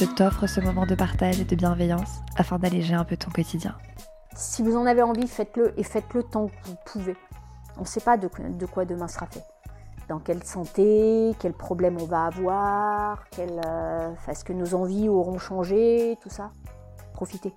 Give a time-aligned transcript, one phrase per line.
[0.00, 3.76] je t'offre ce moment de partage et de bienveillance afin d'alléger un peu ton quotidien.
[4.34, 7.16] Si vous en avez envie, faites-le et faites-le tant que vous pouvez.
[7.76, 9.42] On ne sait pas de, de, quoi demain sera fait.
[10.08, 15.38] Dans quelle santé, quels problèmes on va avoir, quel, euh, est-ce que nos envies auront
[15.38, 16.52] changé, tout ça.
[17.12, 17.52] Profitez.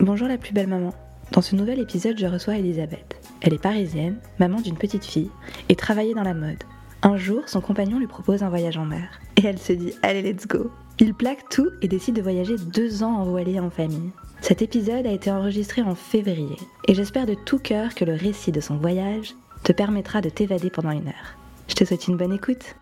[0.00, 0.94] Bonjour la plus belle maman.
[1.32, 3.20] Dans ce nouvel épisode, je reçois Elisabeth.
[3.42, 5.30] Elle est parisienne, maman d'une petite fille,
[5.68, 6.64] et travaillait dans la mode.
[7.02, 9.20] Un jour, son compagnon lui propose un voyage en mer.
[9.36, 10.70] Et elle se dit, allez, let's go.
[11.00, 14.12] Il plaque tout et décide de voyager deux ans en voilée en famille.
[14.42, 18.52] Cet épisode a été enregistré en février, et j'espère de tout cœur que le récit
[18.52, 21.38] de son voyage te permettra de t'évader pendant une heure.
[21.66, 22.76] Je te souhaite une bonne écoute.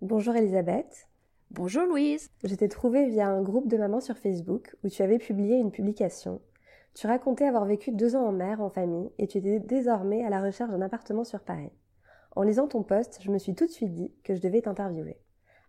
[0.00, 1.08] Bonjour Elisabeth.
[1.50, 2.30] Bonjour Louise.
[2.44, 5.72] Je t'ai trouvée via un groupe de mamans sur Facebook où tu avais publié une
[5.72, 6.40] publication.
[6.94, 10.30] Tu racontais avoir vécu deux ans en mer en famille et tu étais désormais à
[10.30, 11.72] la recherche d'un appartement sur Paris.
[12.36, 15.18] En lisant ton post, je me suis tout de suite dit que je devais t'interviewer.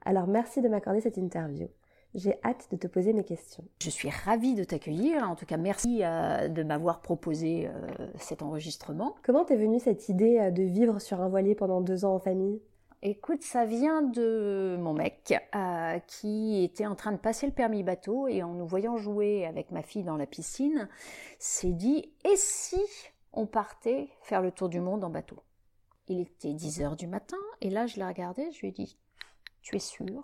[0.07, 1.67] Alors merci de m'accorder cette interview.
[2.15, 3.65] J'ai hâte de te poser mes questions.
[3.81, 5.29] Je suis ravie de t'accueillir.
[5.29, 9.15] En tout cas, merci euh, de m'avoir proposé euh, cet enregistrement.
[9.21, 12.19] Comment t'est venue cette idée euh, de vivre sur un voilier pendant deux ans en
[12.19, 12.61] famille?
[13.01, 15.37] Écoute, ça vient de mon mec
[16.07, 19.71] qui était en train de passer le permis bateau et en nous voyant jouer avec
[19.71, 20.87] ma fille dans la piscine,
[21.37, 22.81] s'est dit et si
[23.33, 25.43] on partait faire le tour du monde en bateau?
[26.07, 28.97] Il était 10 heures du matin et là je l'ai regardé, je lui ai dit
[29.67, 30.23] tu es sûr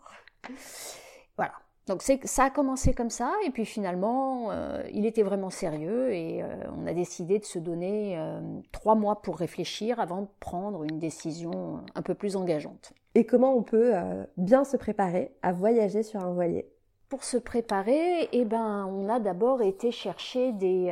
[1.35, 1.53] Voilà.
[1.87, 6.41] Donc ça a commencé comme ça, et puis finalement, euh, il était vraiment sérieux, et
[6.41, 8.39] euh, on a décidé de se donner euh,
[8.71, 12.93] trois mois pour réfléchir avant de prendre une décision un peu plus engageante.
[13.15, 13.93] Et comment on peut
[14.37, 16.67] bien se préparer à voyager sur un voilier?
[17.09, 20.85] Pour se préparer, eh ben, on a d'abord été chercher des,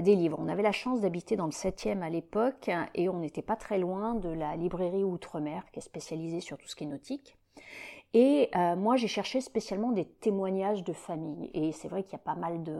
[0.00, 0.38] des, livres.
[0.38, 3.78] On avait la chance d'habiter dans le 7e à l'époque et on n'était pas très
[3.78, 7.36] loin de la librairie Outre-mer qui est spécialisée sur tout ce qui est nautique.
[8.14, 11.50] Et euh, moi, j'ai cherché spécialement des témoignages de famille.
[11.52, 12.74] Et c'est vrai qu'il y a pas mal de,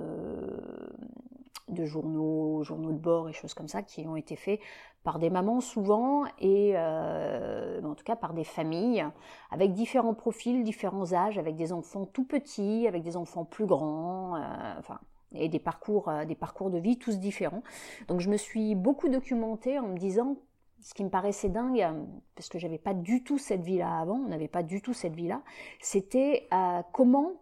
[1.84, 4.60] journaux, journaux de bord et choses comme ça qui ont été faits
[5.03, 9.04] par des mamans souvent et euh, en tout cas par des familles
[9.50, 14.36] avec différents profils, différents âges, avec des enfants tout petits, avec des enfants plus grands,
[14.36, 14.41] euh,
[14.78, 14.98] enfin
[15.34, 17.62] et des parcours, des parcours de vie tous différents.
[18.09, 20.38] Donc je me suis beaucoup documentée en me disant
[20.86, 22.04] ce qui me paraissait dingue, euh,
[22.36, 25.16] parce que j'avais pas du tout cette vie-là avant, on n'avait pas du tout cette
[25.16, 25.42] vie-là,
[25.80, 27.32] c'était euh, comment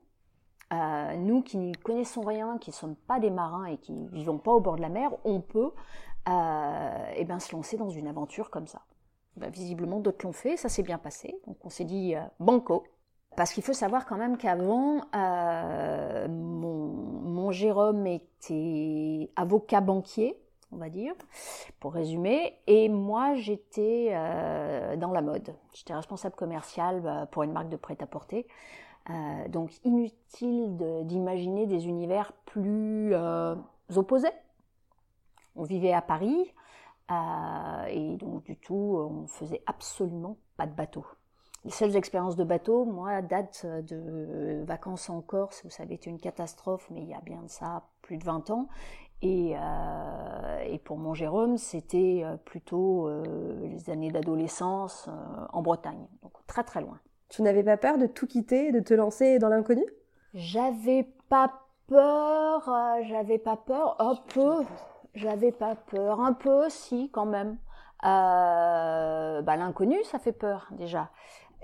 [0.73, 4.09] euh, nous qui n'y connaissons rien, qui ne sommes pas des marins et qui ne
[4.09, 5.73] vivons pas au bord de la mer, on peut
[6.27, 8.81] eh ben, se lancer dans une aventure comme ça.
[9.37, 11.39] Ben, visiblement, d'autres l'ont fait, ça s'est bien passé.
[11.47, 12.85] Donc on s'est dit banco.
[13.37, 15.03] Parce qu'il faut savoir quand même qu'avant,
[16.31, 20.41] mon, mon Jérôme était avocat banquier
[20.75, 21.15] on va dire,
[21.81, 22.59] pour résumer.
[22.67, 25.55] Et moi, j'étais euh, dans la mode.
[25.73, 28.47] J'étais responsable commercial bah, pour une marque de prêt-à-porter.
[29.11, 33.55] Euh, donc inutile d'imaginer des univers plus euh,
[33.95, 34.33] opposés.
[35.57, 36.53] On vivait à Paris
[37.91, 41.05] et donc du tout, on faisait absolument pas de bateau.
[41.65, 46.19] Les seules expériences de bateau, moi, date de vacances en Corse, où ça avait une
[46.19, 48.69] catastrophe, mais il y a bien de ça plus de 20 ans.
[49.23, 53.23] Euh, et, pour mon Jérôme, c'était euh, plutôt euh,
[53.63, 55.09] les années d'adolescence
[55.53, 56.99] en Bretagne, donc très très loin.
[57.29, 59.85] Tu n'avais pas peur de tout quitter, de te lancer dans l'inconnu?
[60.35, 61.53] J'avais pas
[61.87, 62.71] peur,
[63.09, 64.65] j'avais pas peur, un peu,
[65.15, 67.57] j'avais pas peur, un peu si quand même.
[68.03, 71.11] bah, l'inconnu, ça fait peur déjà.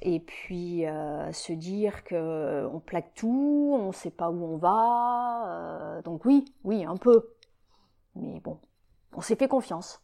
[0.02, 0.84] Et puis
[1.32, 6.46] se dire que on plaque tout, on ne sait pas où on va, donc oui,
[6.64, 7.28] oui, un peu.
[8.14, 8.58] Mais bon,
[9.14, 10.02] on s'est fait confiance.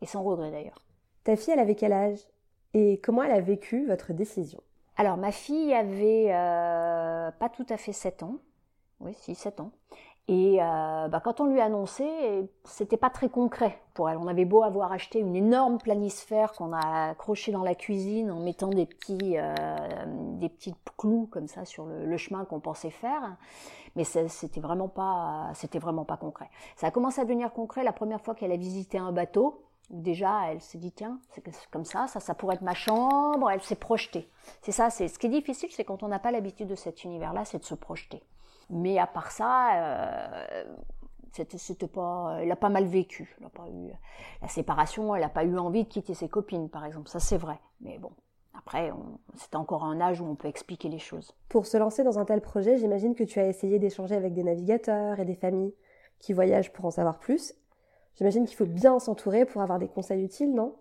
[0.00, 0.84] Et sans regret d'ailleurs.
[1.24, 2.20] Ta fille, elle avait quel âge?
[2.74, 4.62] Et comment elle a vécu votre décision?
[4.96, 8.36] Alors, ma fille avait euh, pas tout à fait 7 ans.
[9.00, 9.70] Oui, si, 7 ans.
[10.30, 12.06] Et euh, bah, quand on lui a annoncé,
[12.64, 14.18] c'était pas très concret pour elle.
[14.18, 18.38] On avait beau avoir acheté une énorme planisphère qu'on a accrochée dans la cuisine en
[18.38, 19.54] mettant des petits, euh,
[20.38, 23.36] des petits clous comme ça sur le, chemin qu'on pensait faire,
[23.96, 26.50] mais c'était vraiment pas, c'était vraiment pas concret.
[26.76, 30.50] Ça a commencé à devenir concret la première fois qu'elle a visité un bateau Déjà,
[30.50, 33.74] elle s'est dit, tiens, c'est comme ça, ça, ça pourrait être ma chambre, elle s'est
[33.74, 34.28] projetée.
[34.60, 37.04] C'est ça, c'est ce qui est difficile, c'est quand on n'a pas l'habitude de cet
[37.04, 38.22] univers-là, c'est de se projeter.
[38.70, 40.64] Mais à part ça, euh,
[41.32, 43.36] c'était pas, elle a pas mal vécu.
[43.40, 43.90] Elle a pas eu
[44.42, 47.08] la séparation, elle n'a pas eu envie de quitter ses copines, par exemple.
[47.08, 47.58] Ça, c'est vrai.
[47.80, 48.10] Mais bon,
[48.54, 48.92] après,
[49.36, 51.32] c'est encore un âge où on peut expliquer les choses.
[51.48, 54.42] Pour se lancer dans un tel projet, j'imagine que tu as essayé d'échanger avec des
[54.42, 55.74] navigateurs et des familles
[56.18, 57.54] qui voyagent pour en savoir plus.
[58.16, 60.74] J'imagine qu'il faut bien s'entourer pour avoir des conseils utiles, non?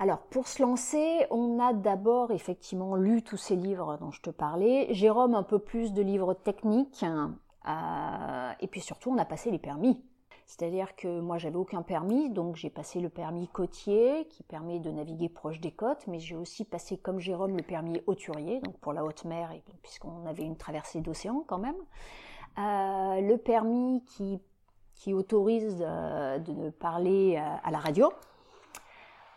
[0.00, 4.30] Alors, pour se lancer, on a d'abord effectivement lu tous ces livres dont je te
[4.30, 4.86] parlais.
[4.94, 7.04] Jérôme, un peu plus de livres techniques.
[7.04, 10.02] Euh, et puis surtout, on a passé les permis.
[10.46, 14.90] C'est-à-dire que moi, j'avais aucun permis, donc j'ai passé le permis côtier, qui permet de
[14.90, 18.94] naviguer proche des côtes, mais j'ai aussi passé, comme Jérôme, le permis hauturier, donc pour
[18.94, 21.76] la haute mer, puisqu'on avait une traversée d'océan quand même.
[22.58, 24.02] Euh, le permis
[24.94, 28.10] qui autorise euh, de parler à la radio.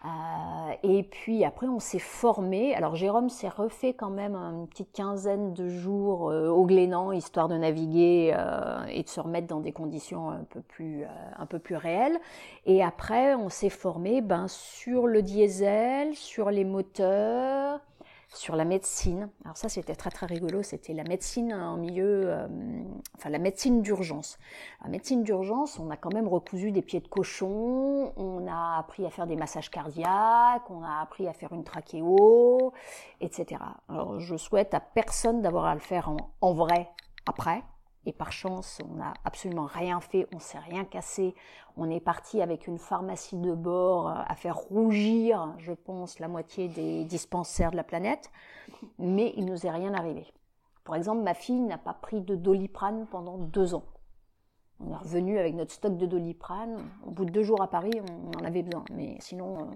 [0.06, 2.76] Euh, et puis après, on s'est formé.
[2.76, 7.56] Alors Jérôme s'est refait quand même une petite quinzaine de jours au Glénan, histoire de
[7.56, 8.36] naviguer
[8.90, 11.06] et de se remettre dans des conditions un peu plus,
[11.38, 12.20] un peu plus réelles.
[12.66, 17.80] Et après, on s'est formé ben, sur le diesel, sur les moteurs,
[18.34, 19.30] sur la médecine.
[19.46, 20.64] Alors ça, c'était très très rigolo.
[20.64, 22.48] C'était la médecine en milieu, euh,
[23.16, 24.38] enfin la médecine d'urgence.
[24.84, 29.06] La médecine d'urgence, on a quand même recousu des pieds de cochon, on a appris
[29.06, 32.74] à faire des massages cardiaques, on a appris à faire une trachéo,
[33.22, 33.62] etc.
[33.88, 36.90] Alors je souhaite à personne d'avoir à le faire en, en vrai
[37.26, 37.64] après.
[38.06, 41.34] Et par chance, on n'a absolument rien fait, on s'est rien cassé.
[41.78, 46.28] On est parti avec une pharmacie de bord euh, à faire rougir, je pense, la
[46.28, 48.30] moitié des dispensaires de la planète.
[49.00, 50.26] Mais il nous est rien arrivé.
[50.84, 53.86] Par exemple, ma fille n'a pas pris de doliprane pendant deux ans.
[54.82, 56.78] On est revenu avec notre stock de doliprane.
[57.08, 58.84] Au bout de deux jours à Paris, on en avait besoin.
[58.92, 59.72] Mais sinon,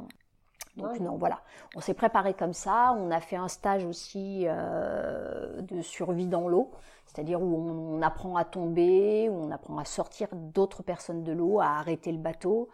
[0.78, 1.42] donc non, voilà.
[1.76, 2.96] On s'est préparé comme ça.
[2.98, 6.72] On a fait un stage aussi euh, de survie dans l'eau
[7.08, 11.60] c'est-à-dire où on, apprend à tomber, où on apprend à sortir d'autres personnes de l'eau,
[11.60, 12.70] à arrêter le bateau,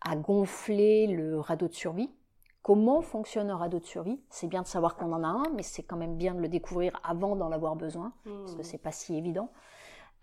[0.00, 2.10] à gonfler le radeau de survie.
[2.62, 4.20] Comment fonctionne un radeau de survie?
[4.30, 6.48] C'est bien de savoir qu'on en a un, mais c'est quand même bien de le
[6.48, 8.64] découvrir avant d'en avoir besoin, parce que mmh.
[8.64, 9.50] c'est pas si évident.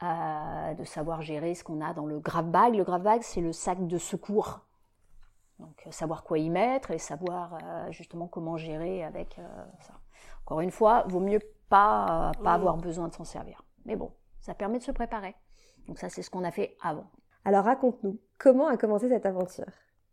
[0.04, 2.74] Euh, de savoir gérer ce qu'on a dans le grave bag.
[2.74, 4.62] Le grave bag, c'est le sac de secours.
[5.62, 9.40] Donc euh, savoir quoi y mettre et savoir euh, justement comment gérer avec
[9.80, 9.94] ça.
[10.46, 13.64] Encore une fois, vaut mieux pas, pas avoir besoin de s'en servir.
[13.86, 14.12] Mais bon,
[14.42, 15.36] ça permet de se préparer.
[15.88, 17.10] Donc ça, c'est ce qu'on a fait avant.
[17.46, 19.66] Alors raconte-nous, comment a commencé cette aventure?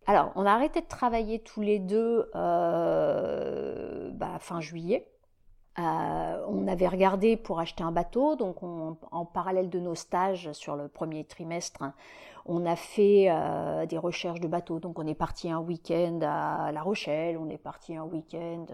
[0.07, 5.07] Alors, on a arrêté de travailler tous les deux euh, bah, fin juillet.
[5.79, 10.77] Euh, on avait regardé pour acheter un bateau, donc en parallèle de nos stages sur
[10.77, 11.85] le premier trimestre,
[12.49, 14.81] on a fait euh, des recherches de bateaux.
[14.81, 18.67] Donc on est parti un week-end à La Rochelle, on est parti un week-end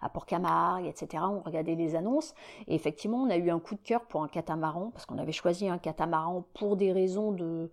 [0.00, 1.24] à Port-Camargue, etc.
[1.28, 2.34] On regardait les annonces
[2.66, 5.32] et effectivement, on a eu un coup de cœur pour un catamaran parce qu'on avait
[5.32, 7.70] choisi un catamaran pour des raisons de,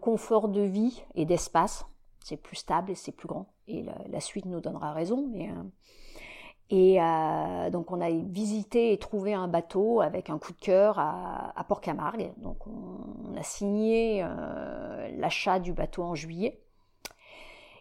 [0.00, 1.86] confort de vie et d'espace.
[2.20, 3.46] C'est plus stable et c'est plus grand.
[3.68, 5.28] Et la, suite nous donnera raison.
[5.30, 5.62] Mais, euh,
[6.70, 10.98] et euh, donc on a visité et trouvé un bateau avec un coup de cœur
[10.98, 12.32] à, Port-Camargue.
[12.38, 16.60] Donc on, a signé euh, l'achat du bateau en juillet.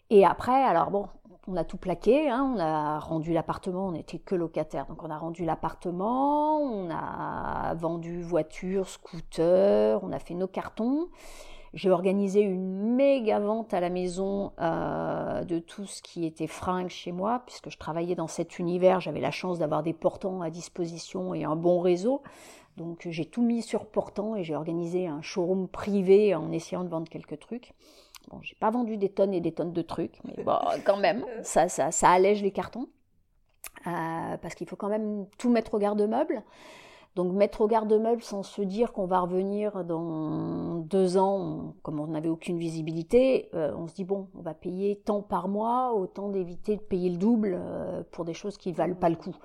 [0.10, 1.08] Et après, alors bon,
[1.48, 5.10] on a tout plaqué, hein, on a rendu l'appartement, on n'était que locataire, donc on
[5.10, 11.08] a rendu l'appartement, on a vendu voiture, scooter, on a fait nos cartons.
[11.74, 16.90] J'ai organisé une méga vente à la maison euh, de tout ce qui était fringues
[16.90, 20.52] chez moi, puisque je travaillais dans cet univers, j'avais la chance d'avoir des portants à
[20.52, 22.22] disposition et un bon réseau.
[22.78, 26.90] Donc j'ai tout mis sur portant et j'ai organisé un showroom privé en essayant de
[26.90, 27.74] vendre quelques trucs.
[28.30, 31.26] Bon, j'ai pas vendu des tonnes et des tonnes de trucs, mais bon, quand même,
[31.42, 32.88] ça, ça, ça allège les cartons.
[33.88, 36.44] Euh, parce qu'il faut quand même tout mettre au garde-meuble.
[37.16, 42.08] Donc mettre au garde-meuble sans se dire qu'on va revenir dans deux ans, comme on
[42.08, 46.30] n'avait aucune visibilité, euh, on se dit bon, on va payer tant par mois, autant
[46.30, 49.36] d'éviter de payer le double euh, pour des choses qui valent pas le coup.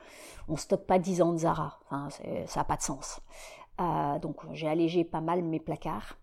[0.49, 3.21] On stocke pas dix ans de Zara, ça n'a pas de sens.
[4.23, 6.17] donc j'ai allégé pas mal mes placards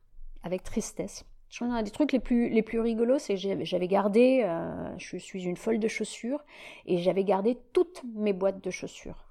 [0.44, 1.26] avec tristesse.
[1.50, 5.18] Je un des trucs les plus, les plus rigolos, c'est que j'avais gardé, euh, je
[5.18, 6.44] suis une folle de chaussures,
[6.86, 9.25] et j'avais gardé toutes mes boîtes de chaussures.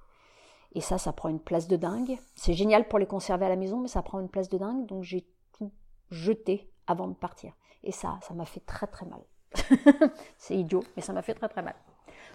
[0.75, 2.19] Et ça, ça prend une place de dingue.
[2.35, 4.85] C'est génial pour les conserver à la maison, mais ça prend une place de dingue,
[4.85, 5.71] donc j'ai tout
[6.11, 7.53] jeté avant de partir.
[7.83, 9.21] Et ça, ça m'a fait très très mal.
[10.37, 11.75] c'est idiot, mais ça m'a fait très très mal.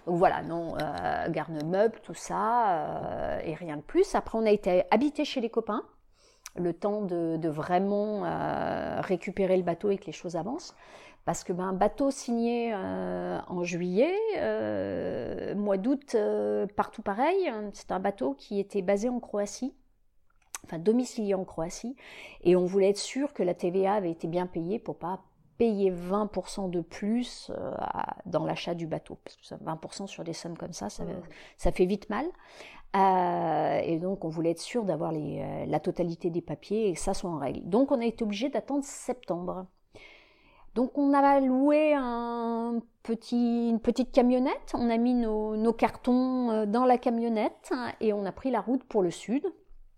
[0.07, 4.15] Donc voilà, non, euh, garde-meuble, tout ça, euh, et rien de plus.
[4.15, 5.83] Après, on a été habité chez les copains.
[6.55, 8.23] le temps de, vraiment
[9.01, 10.75] récupérer le bateau et que les choses avancent.
[11.25, 14.15] Parce que ben, bateau signé en juillet,
[15.55, 16.15] mois d'août,
[16.75, 17.51] partout pareil.
[17.73, 19.73] C'est un bateau qui était basé en Croatie
[20.65, 21.95] enfin domicilié en Croatie,
[22.43, 25.21] et on voulait être sûr que la TVA avait été bien payée pour pas
[25.57, 27.71] payer 20% de plus euh,
[28.25, 29.19] dans l'achat du bateau.
[29.23, 32.25] Parce que 20% sur des sommes comme ça, ça, fait vite mal.
[32.95, 36.99] Euh, et donc, on voulait être sûr d'avoir euh, la totalité des papiers et que
[36.99, 37.61] ça soit en règle.
[37.69, 39.67] Donc, on a été obligé d'attendre septembre.
[40.75, 42.81] Donc, on a loué une
[43.81, 44.73] petite camionnette.
[44.73, 49.01] On a mis nos, cartons dans la camionnette et on a pris la route pour
[49.01, 49.45] le sud.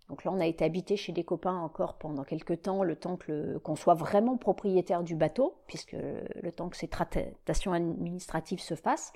[0.10, 3.18] Donc là, on a été habité chez des copains encore pendant quelques temps, le temps
[3.63, 9.13] qu'on soit vraiment propriétaire du bateau, puisque le temps que ces tractations administratives se fassent.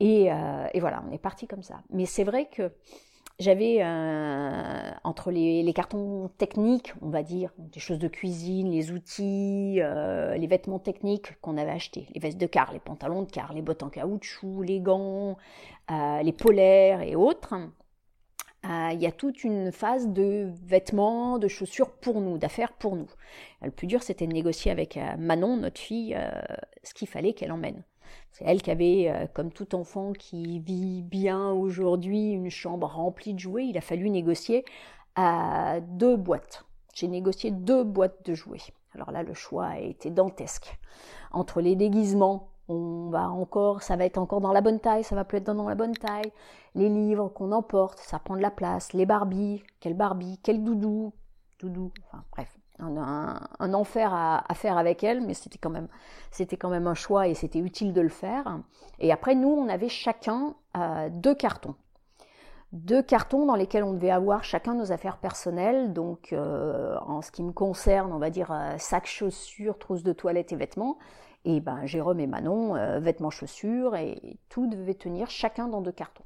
[0.00, 1.82] Et, euh, voilà, on est parti comme ça.
[1.90, 2.72] Mais c'est vrai que
[3.38, 9.80] j'avais euh, entre les, cartons techniques, on va dire, des choses de cuisine, les outils,
[9.80, 13.52] euh, les vêtements techniques qu'on avait achetés, les vestes de car, les pantalons de car,
[13.52, 15.36] les bottes en caoutchouc, les gants,
[15.90, 17.54] les polaires et autres.
[18.64, 22.96] Euh, il y a toute une phase de vêtements, de chaussures pour nous, d'affaires pour
[22.96, 23.10] nous.
[23.60, 26.30] Le plus dur, c'était de négocier avec euh, Manon, notre fille, euh,
[26.82, 27.82] ce qu'il fallait qu'elle emmène.
[28.34, 33.38] C'est elle qui avait, comme tout enfant qui vit bien aujourd'hui, une chambre remplie de
[33.38, 33.66] jouets.
[33.66, 34.64] Il a fallu négocier
[35.16, 36.64] deux boîtes.
[36.94, 38.58] J'ai négocié deux boîtes de jouets.
[38.92, 40.78] Alors là, le choix a été dantesque.
[41.30, 45.14] Entre les déguisements, on va encore, ça va être encore dans la bonne taille, ça
[45.14, 46.32] va plus être dans la bonne taille.
[46.74, 48.92] Les livres qu'on emporte, ça prend de la place.
[48.94, 51.12] Les Barbies, quel Barbie, quel doudou,
[51.60, 55.88] doudou, enfin bref, un, enfer à, faire avec elle, mais c'était quand même,
[56.30, 58.60] c'était quand même un choix et c'était utile de le faire.
[58.98, 61.74] Et après, nous, on avait chacun euh, deux cartons.
[62.74, 65.92] Deux cartons dans lesquels on devait avoir chacun nos affaires personnelles.
[65.92, 70.12] Donc, euh, en ce qui me concerne, on va dire euh, sac, chaussures, trousse de
[70.12, 70.98] toilette et vêtements.
[71.44, 75.92] Et ben, Jérôme et Manon, euh, vêtements, chaussures, et tout devait tenir chacun dans deux
[75.92, 76.24] cartons.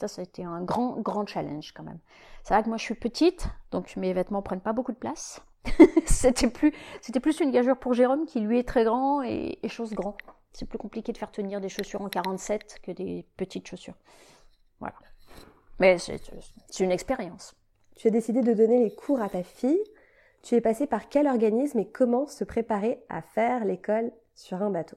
[0.00, 1.98] Ça, c'était un grand, grand challenge quand même.
[2.44, 5.42] C'est vrai que moi, je suis petite, donc mes vêtements prennent pas beaucoup de place.
[6.06, 9.92] c'était plus, c'était plus une gageure pour Jérôme qui lui est très grand et, chose
[9.92, 10.16] grand.
[10.52, 13.94] C'est plus compliqué de faire tenir des chaussures en 47 que des petites chaussures.
[14.80, 14.96] Voilà.
[15.78, 16.20] Mais c'est
[16.80, 17.54] une expérience.
[17.96, 19.82] Tu as décidé de donner les cours à ta fille.
[20.42, 24.70] Tu es passé par quel organisme et comment se préparer à faire l'école sur un
[24.70, 24.96] bateau?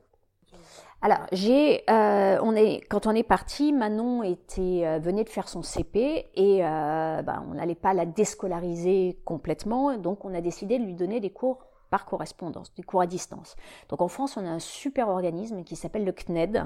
[1.03, 5.50] Alors, j'ai, euh, on est, quand on est parti, Manon était, euh, venait de faire
[5.50, 10.77] son CP et euh, ben, on n'allait pas la déscolariser complètement, donc on a décidé
[10.77, 13.55] de lui donner des cours par correspondance, des cours à distance.
[13.89, 16.65] Donc en France, on a un super organisme qui s'appelle le CNED,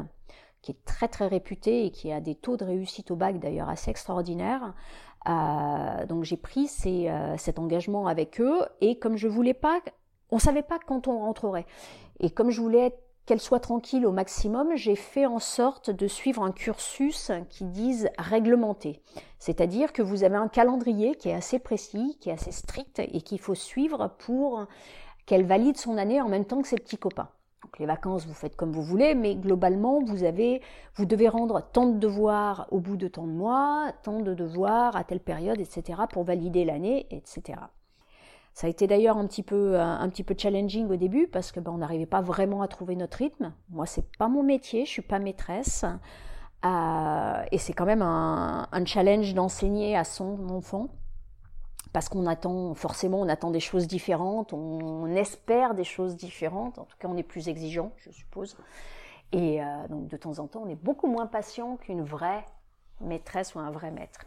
[0.62, 3.70] qui est très très réputé et qui a des taux de réussite au bac d'ailleurs
[3.70, 4.74] assez extraordinaires.
[6.08, 9.80] donc j'ai pris cet engagement avec eux et comme je voulais pas,
[10.30, 11.66] on savait pas quand on rentrerait.
[12.20, 12.94] Et comme je voulais
[13.26, 18.10] qu'elle soit tranquille au maximum, j'ai fait en sorte de suivre un cursus qui dise
[18.18, 19.02] réglementé.
[19.40, 23.22] C'est-à-dire que vous avez un calendrier qui est assez précis, qui est assez strict et
[23.22, 24.66] qu'il faut suivre pour
[25.26, 27.30] qu'elle valide son année en même temps que ses petits copains.
[27.64, 30.62] Donc les vacances, vous faites comme vous voulez, mais globalement, vous avez,
[30.96, 34.96] vous devez rendre tant de devoirs au bout de tant de mois, tant de devoirs
[34.96, 37.58] à telle période, etc., pour valider l'année, etc.
[38.56, 41.60] Ça a été d'ailleurs un petit peu un petit peu challenging au début parce que
[41.60, 43.54] ben, on n'arrivait pas vraiment à trouver notre rythme.
[43.70, 45.84] Moi, c'est pas mon métier, je suis pas maîtresse.
[46.66, 50.88] Euh, et c'est quand même un, challenge d'enseigner à son enfant
[51.94, 56.80] parce qu'on attend forcément on attend des choses différentes, on, espère des choses différentes.
[56.80, 58.58] En tout cas, on est plus exigeant, je suppose.
[59.32, 62.46] Et euh, donc de temps en temps, on est beaucoup moins patient qu'une vraie
[63.02, 64.22] maîtresse ou un vrai maître.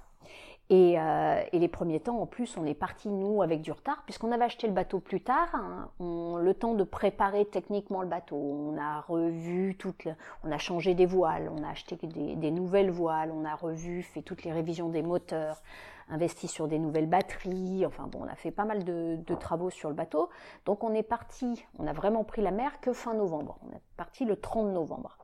[0.70, 4.32] Euh, et, les premiers temps, en plus, on est parti nous avec du retard, puisqu'on
[4.32, 5.48] avait acheté le bateau plus tard.
[5.54, 5.88] Hein.
[5.98, 10.08] le temps de préparer techniquement le bateau, on a revu toutes,
[10.44, 14.22] on a changé des voiles, on a acheté des, nouvelles voiles, on a revu, fait
[14.22, 15.62] toutes les révisions des moteurs,
[16.10, 17.87] investi sur des nouvelles batteries.
[17.87, 20.28] Enfin bon, on a fait pas mal de, de travaux sur le bateau.
[20.66, 23.58] Donc on est parti, on a vraiment pris la mer que fin novembre.
[23.66, 25.16] On est parti le 30 novembre.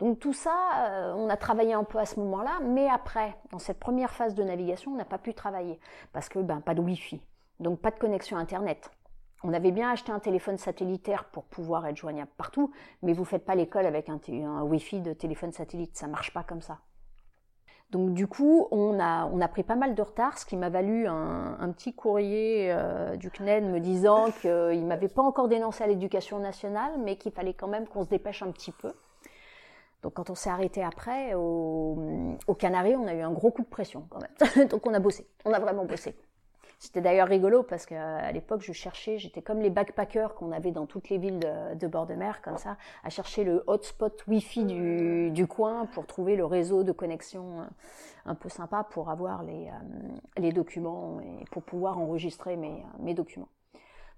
[0.00, 0.56] Donc tout ça,
[0.88, 4.34] euh, on a travaillé un peu à ce moment-là, mais après, dans cette première phase
[4.34, 5.78] de navigation, on n'a pas wi travailler
[6.12, 7.22] parce que ben pas de Wi-Fi,
[7.60, 8.90] donc pas de connexion Internet.
[9.44, 12.72] On avait bien acheté un téléphone satellitaire pour pouvoir être joignable partout,
[13.02, 14.18] mais vous faites pas l'école avec un,
[14.62, 16.78] Wi-Fi de téléphone satellite, ça marche pas comme ça.
[17.90, 21.06] Donc du coup, on a, on pris pas mal de retard, ce qui m'a valu
[21.06, 26.40] un, petit courrier euh, du CNED me disant qu'il m'avait pas encore dénoncé à l'éducation
[26.40, 28.92] nationale, mais qu'il fallait quand même qu'on se dépêche un petit peu.
[30.04, 31.96] Donc quand on s'est arrêté après, au,
[32.46, 34.68] au Canaries, on a eu un gros coup de pression quand même.
[34.68, 36.14] Donc on a bossé, on a vraiment bossé.
[36.78, 40.84] C'était d'ailleurs rigolo parce qu'à l'époque, je cherchais, j'étais comme les backpackers qu'on avait dans
[40.84, 45.46] toutes les villes de, bord de mer, comme ça, à chercher le hotspot Wi-Fi du,
[45.46, 47.64] coin pour trouver le réseau de connexion euh,
[48.26, 53.14] un peu sympa pour avoir les, euh, les documents et pour pouvoir enregistrer mes, mes
[53.14, 53.48] documents.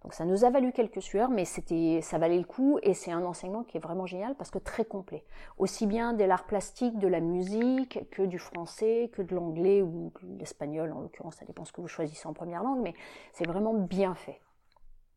[0.03, 3.11] Donc ça nous a valu quelques sueurs, mais c'était, ça valait le coup et c'est
[3.11, 5.25] un enseignement qui est vraiment génial parce que très complet.
[5.59, 10.12] Aussi bien de l'art plastique, de la musique, que du français, que de l'anglais ou
[10.23, 12.95] de l'espagnol en l'occurrence, ça dépend ce que vous choisissez en première langue, mais
[13.33, 14.41] c'est vraiment bien fait.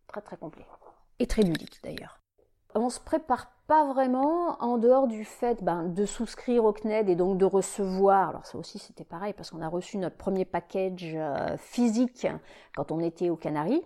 [0.08, 0.66] Très très complet.
[1.20, 2.20] Et très ludique d'ailleurs.
[2.76, 7.16] On se prépare pas vraiment en dehors du fait ben, de souscrire au CNED et
[7.16, 8.30] donc de recevoir.
[8.30, 12.28] Alors ça aussi c'était pareil parce qu'on a reçu notre premier package euh, physique
[12.76, 13.84] quand on était aux Canaries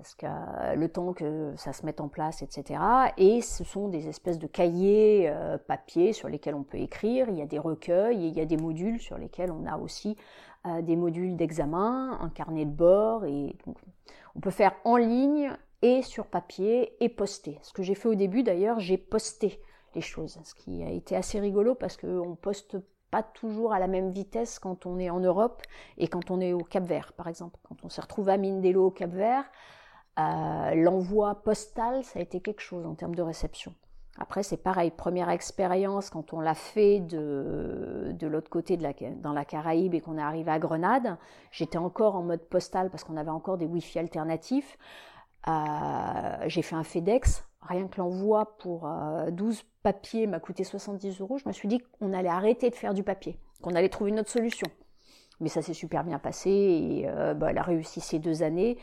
[0.00, 2.80] parce que euh, le temps que ça se mette en place, etc.
[3.18, 7.28] Et ce sont des espèces de cahiers euh, papier sur lesquels on peut écrire.
[7.28, 9.76] Il y a des recueils et il y a des modules sur lesquels on a
[9.76, 10.16] aussi
[10.66, 13.26] euh, des modules d'examen, un carnet de bord.
[13.26, 13.54] Et
[14.34, 15.52] on peut faire en ligne
[15.82, 17.58] et sur papier et poster.
[17.60, 19.60] Ce que j'ai fait au début d'ailleurs, j'ai posté
[19.94, 22.78] les choses, ce qui a été assez rigolo parce qu'on poste
[23.10, 25.62] pas toujours à la même vitesse quand on est en Europe
[25.98, 27.58] et quand on est au Cap Vert, par exemple.
[27.64, 29.44] Quand on se retrouve à Mindelo au Cap Vert,
[30.20, 33.74] euh, l'envoi postal, ça a été quelque chose en termes de réception.
[34.18, 39.44] Après, c'est pareil, première expérience quand on l'a fait de, de l'autre côté, dans la
[39.44, 41.16] Caraïbe et qu'on est arrivé à Grenade.
[41.52, 44.76] J'étais encore en mode postal parce qu'on avait encore des Wi-Fi alternatifs.
[45.48, 45.52] Euh,
[46.46, 47.44] j'ai fait un FedEx.
[47.62, 48.90] Rien que l'envoi pour
[49.30, 51.38] 12 euh, papiers m'a coûté 70 euros.
[51.38, 54.20] Je me suis dit qu'on allait arrêter de faire du papier, qu'on allait trouver une
[54.20, 54.66] autre solution.
[55.40, 58.76] Mais ça s'est super bien passé et bah, elle a réussi ces deux années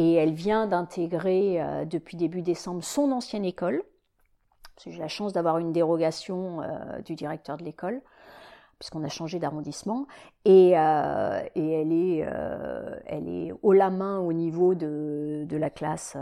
[0.00, 3.82] et elle vient d'intégrer euh, depuis début décembre son ancienne école.
[4.82, 8.00] J'ai la chance d'avoir une dérogation euh, du directeur de l'école,
[8.78, 10.06] puisqu'on a changé d'arrondissement.
[10.46, 12.26] Et, euh, elle, est,
[13.04, 16.16] elle est haut la main au niveau de, de la classe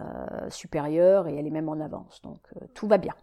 [0.48, 2.20] supérieure et elle est même en avance.
[2.22, 2.40] Donc
[2.74, 3.14] tout va bien.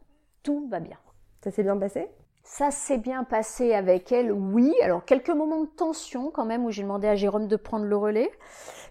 [0.42, 0.98] Tout va bien.
[1.44, 2.08] Ça s'est bien passé?
[2.46, 4.74] Ça s'est bien passé avec elle, oui.
[4.84, 7.98] Alors quelques moments de tension quand même où j'ai demandé à Jérôme de prendre le
[7.98, 8.32] relais.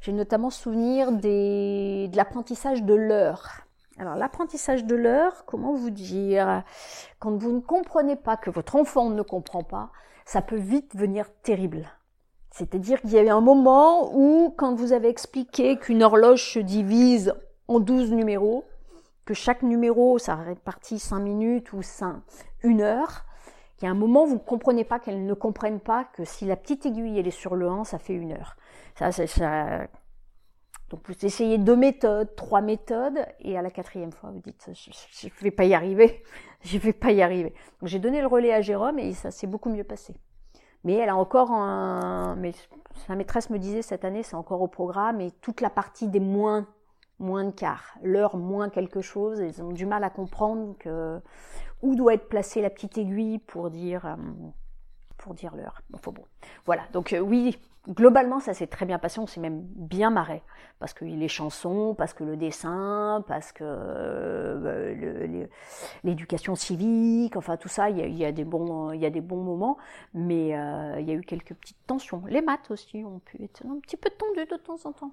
[0.00, 3.62] J'ai notamment souvenir de l'apprentissage de l'heure.
[3.96, 6.64] Alors l'apprentissage de l'heure, comment vous dire?
[7.20, 9.90] Quand vous ne comprenez pas, que votre enfant ne comprend pas,
[10.26, 11.88] ça peut vite venir terrible.
[12.50, 16.58] C'est-à-dire qu'il y a eu un moment où, quand vous avez expliqué qu'une horloge se
[16.58, 17.34] divise
[17.68, 18.64] en 12 numéros,
[19.24, 22.16] que chaque numéro, ça répartit 5 minutes ou 5,
[22.62, 23.24] une heure,
[23.80, 26.44] il y a un moment, vous ne comprenez pas qu'elles ne comprennent pas que si
[26.44, 28.56] la petite aiguille, elle est sur le 1, ça fait une heure.
[28.96, 29.86] Ça, ça...
[30.90, 35.26] Donc vous essayez deux méthodes, trois méthodes, et à la quatrième fois, vous dites, je
[35.26, 36.22] ne vais pas y arriver,
[36.62, 37.52] je ne vais pas y arriver.
[37.82, 40.14] J'ai donné le relais à Jérôme et ça s'est beaucoup mieux passé.
[40.84, 42.36] Mais elle a encore un...
[42.36, 42.52] Mais
[43.06, 46.20] sa maîtresse me disait cette année, c'est encore au programme, et toute la partie des
[46.20, 46.68] moins,
[47.18, 51.20] moins de quart, l'heure moins quelque chose, ils ont du mal à comprendre que
[51.84, 54.16] où doit être placée la petite aiguille pour dire, euh,
[55.18, 55.82] pour dire l'heure.
[55.90, 56.24] bon.
[56.64, 60.42] Voilà, donc euh, oui, globalement, ça s'est très bien passé, on s'est même bien marré.
[60.78, 65.46] Parce que les chansons, parce que le dessin, parce que euh,
[66.04, 69.76] l'éducation civique, enfin tout ça, il y, a, des bons, y a des bons moments,
[70.14, 72.22] mais il y a eu quelques petites tensions.
[72.28, 75.12] Les maths aussi ont pu être un petit peu tendues de temps en temps.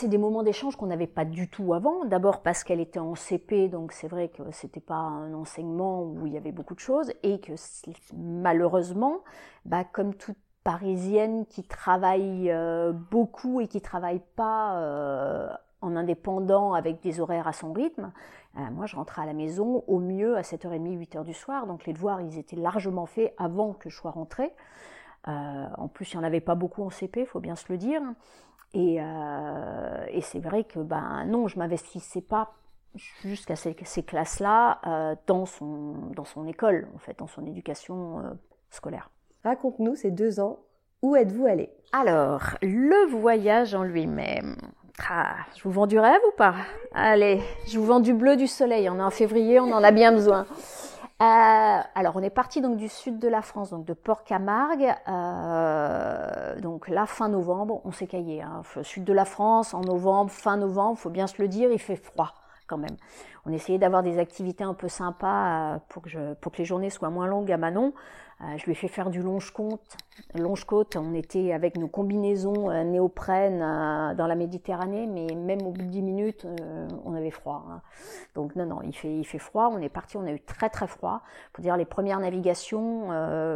[0.00, 2.06] C'est des moments d'échange qu'on n'avait pas du tout avant.
[2.06, 6.26] D'abord parce qu'elle était en CP, donc c'est vrai que c'était pas un enseignement où
[6.26, 7.52] il y avait beaucoup de choses, et que
[8.16, 9.18] malheureusement,
[9.66, 15.50] bah, comme toute parisienne qui travaille euh, beaucoup et qui travaille pas euh,
[15.82, 18.10] en indépendant avec des horaires à son rythme,
[18.56, 21.84] euh, moi je rentrais à la maison au mieux à 7h30, 8h du soir, donc
[21.84, 24.50] les devoirs ils étaient largement faits avant que je sois rentrée.
[25.26, 27.76] en plus il n'y en avait pas beaucoup en CP, il faut bien se le
[27.76, 28.00] dire.
[28.72, 32.52] Et, euh, et c'est vrai que ben non, je m'investissais pas
[33.22, 38.20] jusqu'à ces, ces classes-là euh, dans, son, dans son école, en fait, dans son éducation
[38.20, 38.30] euh,
[38.70, 39.10] scolaire.
[39.44, 40.58] Raconte-nous ces deux ans,
[41.02, 41.70] où êtes-vous allé?
[41.92, 44.56] Alors, le voyage en lui-même.
[45.08, 46.54] Ah, je vous vends du rêve ou pas?
[46.92, 48.88] Allez, je vous vends du bleu du soleil.
[48.90, 50.46] On est en février, on en a bien besoin.
[51.20, 54.94] Euh, alors, on est parti donc du sud de la France, donc de Port-Camargue.
[55.06, 58.40] Euh, donc là, fin novembre, on s'est caillé.
[58.40, 58.62] Hein.
[58.82, 61.96] Sud de la France, en novembre, fin novembre, faut bien se le dire, il fait
[61.96, 62.39] froid
[63.46, 67.26] On essayait d'avoir des activités un peu sympas euh, pour que, les journées soient moins
[67.26, 67.92] longues à Manon.
[68.42, 69.96] Euh, je lui ai fait faire du longe-côte.
[70.34, 75.72] Longe-côte, on était avec nos combinaisons euh, néoprène euh, dans la Méditerranée, mais même au
[75.72, 76.46] bout de 10 minutes,
[77.04, 77.64] on avait froid.
[77.68, 77.82] Hein.
[78.34, 79.70] Donc non, non, il fait, il fait froid.
[79.70, 81.22] On est parti, on a eu très très froid.
[81.52, 83.08] Pour dire les premières navigations,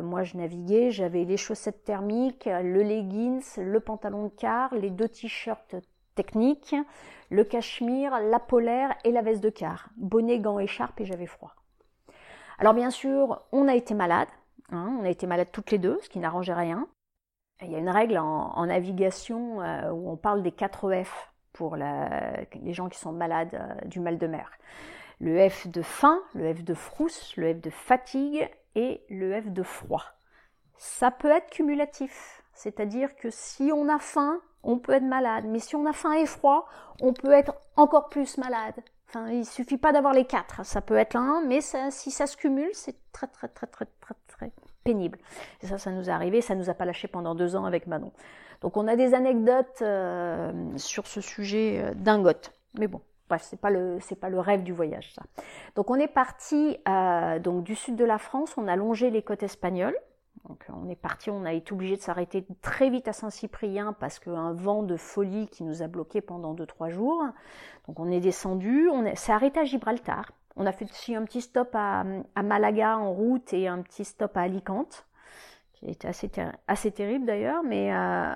[0.03, 5.09] moi je naviguais, j'avais les chaussettes thermiques, le leggings, le pantalon de car, les deux
[5.09, 5.77] t-shirts
[6.14, 6.74] techniques,
[7.31, 9.88] le cachemire, la polaire et la veste de car.
[9.96, 11.55] Bonnet, gants, écharpe et j'avais froid.
[12.59, 14.29] Alors bien sûr, on a été malade.
[14.70, 16.88] Hein, on a été malades toutes les deux, ce qui n'arrangeait rien.
[17.62, 21.77] Il y a une règle en, navigation euh, où on parle des 4 F pour
[21.77, 24.50] les gens qui sont malades euh, du mal de mer.
[25.20, 29.50] Le F de faim, le F de frousse, le F de fatigue et le F
[29.50, 30.05] de froid.
[30.77, 35.59] Ça peut être cumulatif, c'est-à-dire que si on a faim, on peut être malade, mais
[35.59, 36.66] si on a faim et froid,
[37.00, 38.74] on peut être encore plus malade.
[39.09, 40.64] Enfin, il suffit pas d'avoir les quatre.
[40.64, 44.14] Ça peut être l'un, mais si ça se cumule, c'est très, très, très, très, très,
[44.27, 44.50] très
[44.83, 45.18] pénible.
[45.62, 46.40] Et ça, ça nous est arrivé.
[46.40, 48.12] Ça nous a pas lâché pendant deux ans avec Manon.
[48.61, 52.53] Donc, on a des anecdotes euh, sur ce sujet euh, dingote.
[52.79, 55.22] Mais bon, bref, c'est pas le, c'est pas le rêve du voyage, ça.
[55.77, 58.55] Donc, on est parti euh, donc du sud de la France.
[58.57, 59.96] On a longé les côtes espagnoles.
[60.48, 64.18] Donc on est parti, on a été obligé de s'arrêter très vite à Saint-Cyprien parce
[64.18, 67.24] qu'un vent de folie qui nous a bloqué pendant 2-3 jours.
[67.88, 70.33] Donc on est descendu, on s'est arrêté à Gibraltar.
[70.57, 72.04] On a fait aussi un petit stop à,
[72.42, 75.04] Malaga en route et un petit stop à Alicante,
[75.72, 76.30] qui était assez,
[76.68, 78.35] assez terrible d'ailleurs, mais euh,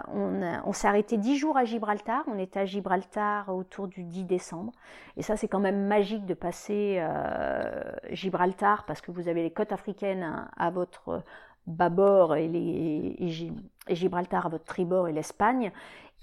[0.64, 2.24] on, s'est arrêté 10 jours à Gibraltar.
[2.26, 4.72] On était à Gibraltar autour du 10 décembre.
[5.16, 9.52] Et ça, c'est quand même magique de passer euh, Gibraltar parce que vous avez les
[9.52, 11.22] côtes africaines à votre
[11.68, 12.48] bâbord et,
[13.88, 15.72] Gibraltar à votre tribord et l'Espagne.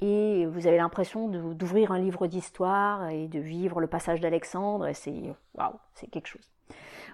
[0.01, 4.87] Et vous avez l'impression d'ouvrir un livre d'histoire et de vivre le passage d'Alexandre.
[4.87, 6.51] Et c'est quelque chose.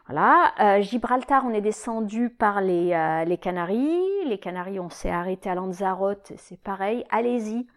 [0.07, 0.53] Voilà.
[0.59, 4.25] Euh, Gibraltar, on est descendu par les, euh, les Canaries.
[4.25, 6.33] Les Canaries, on s'est arrêté à Lanzarote.
[6.37, 7.05] C'est pareil.
[7.11, 7.67] Allez-y.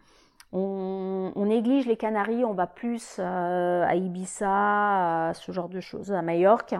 [0.51, 6.21] On, néglige les Canaries, on va plus euh, à Ibiza, ce genre de choses, à
[6.21, 6.75] Majorque.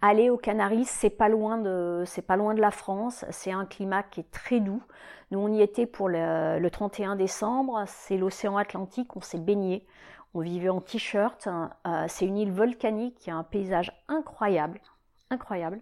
[0.00, 2.04] Aller aux Canaries, c'est pas loin de,
[2.60, 3.24] la France.
[3.30, 4.82] C'est un climat qui est très doux.
[5.32, 7.82] Nous, on y était pour le, 31 décembre.
[7.86, 9.16] C'est l'océan Atlantique.
[9.16, 9.84] On s'est baigné.
[10.34, 11.48] On vivait en t-shirt.
[11.48, 14.80] Euh, c'est une île volcanique qui a un paysage incroyable,
[15.30, 15.80] incroyable.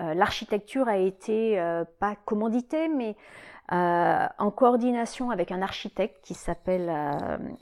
[0.00, 3.16] Euh, l'architecture a été euh, pas commanditée, mais
[3.68, 6.92] en coordination avec un architecte qui s'appelle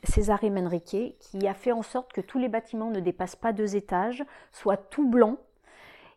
[0.03, 3.77] César Manrique, qui a fait en sorte que tous les bâtiments ne dépassent pas deux
[3.77, 5.37] étages, soient tout blancs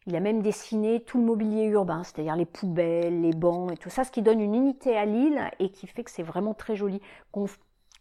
[0.06, 3.90] il a même dessiné tout le mobilier urbain, c'est-à-dire les poubelles, les bancs et tout
[3.90, 6.76] ça, ce qui donne une unité à l'île et qui fait que c'est vraiment très
[6.76, 7.00] joli.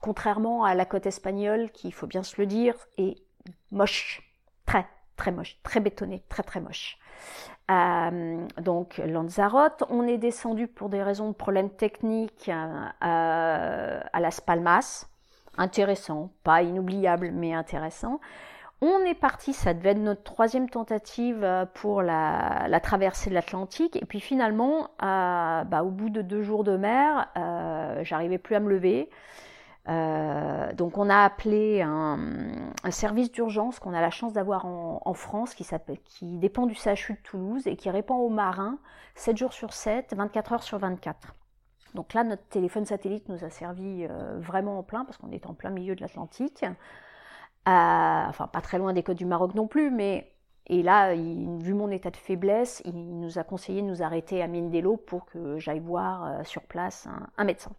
[0.01, 3.15] Contrairement à la côte espagnole, qui, il faut bien se le dire, est
[3.71, 4.21] moche,
[4.65, 4.85] très,
[5.15, 6.97] très moche, très bétonné, très, très moche.
[7.71, 14.41] Euh, donc Lanzarote, on est descendu pour des raisons de problèmes techniques euh, à Las
[14.41, 15.07] Palmas.
[15.57, 18.19] Intéressant, pas inoubliable, mais intéressant.
[18.81, 23.95] On est parti, ça devait être notre troisième tentative euh, pour la, traversée de l'Atlantique.
[23.95, 28.55] Et puis finalement, euh, bah, au bout de deux jours de mer, euh, j'arrivais plus
[28.55, 29.09] à me lever.
[29.87, 32.17] donc on a appelé un,
[32.89, 35.65] service d'urgence qu'on a la chance d'avoir en, France qui,
[36.03, 38.79] qui dépend du CHU de Toulouse et qui répond aux marins
[39.15, 41.35] 7 jours sur 7, 24 heures sur 24.
[41.95, 44.07] Donc là, notre téléphone satellite nous a servi
[44.39, 46.65] vraiment en plein parce qu'on est en plein milieu de l'Atlantique
[47.65, 50.33] enfin pas très loin des côtes du Maroc non plus, mais
[50.67, 54.47] et là, vu mon état de faiblesse, il nous a conseillé de nous arrêter à
[54.47, 57.71] Mindelo pour que j'aille voir euh, sur place un, médecin.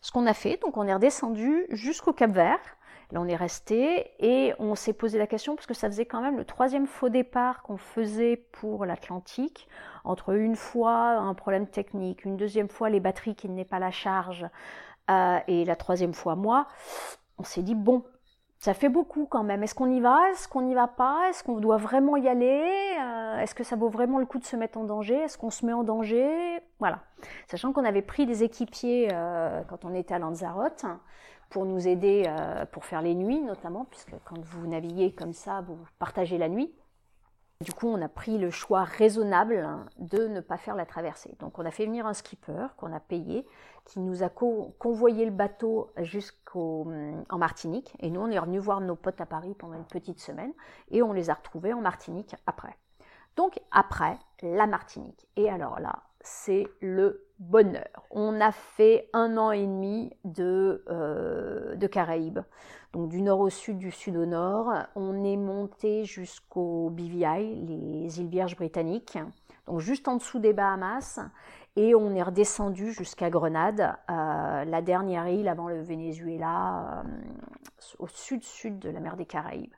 [0.00, 2.58] Ce qu'on a fait, donc on est redescendu jusqu'au Cap Vert.
[3.12, 6.20] Là, on est resté et on s'est posé la question parce que ça faisait quand
[6.20, 9.68] même le troisième faux départ qu'on faisait pour l'Atlantique.
[10.02, 13.90] Entre une fois un problème technique, une deuxième fois les batteries qui n'est pas la
[13.90, 14.46] charge
[15.10, 16.66] euh, et la troisième fois moi,
[17.38, 18.02] on s'est dit bon,
[18.62, 19.64] ça fait beaucoup quand même.
[19.64, 20.30] Est-ce qu'on y va?
[20.30, 21.28] Est-ce qu'on n'y va pas?
[21.28, 22.62] Est-ce qu'on doit vraiment y aller?
[23.00, 25.16] Euh, Est-ce que ça vaut vraiment le coup de se mettre en danger?
[25.16, 26.60] Est-ce qu'on se met en danger?
[26.78, 27.00] Voilà.
[27.48, 30.84] Sachant qu'on avait pris des équipiers euh, quand on était à Lanzarote
[31.50, 35.60] pour nous aider euh, pour faire les nuits notamment, puisque quand vous naviguez comme ça,
[35.62, 36.72] vous partagez la nuit.
[37.62, 41.36] Du coup, on a pris le choix raisonnable de ne pas faire la traversée.
[41.38, 43.46] Donc, on a fait venir un skipper qu'on a payé,
[43.84, 46.84] qui nous a convoyé le bateau jusqu'en
[47.30, 47.94] Martinique.
[48.00, 50.52] Et nous, on est revenu voir nos potes à Paris pendant une petite semaine
[50.90, 52.76] et on les a retrouvés en Martinique après.
[53.36, 55.28] Donc, après, la Martinique.
[55.36, 58.06] Et alors là, c'est le bonheur.
[58.10, 62.40] On a fait un an et demi de, euh, de Caraïbes,
[62.92, 64.72] donc du nord au sud, du sud au nord.
[64.94, 69.18] On est monté jusqu'au BVI, les îles Vierges britanniques,
[69.66, 71.20] donc juste en dessous des Bahamas,
[71.76, 78.06] et on est redescendu jusqu'à Grenade, euh, la dernière île avant le Venezuela, euh, au
[78.06, 79.74] sud-sud de la mer des Caraïbes.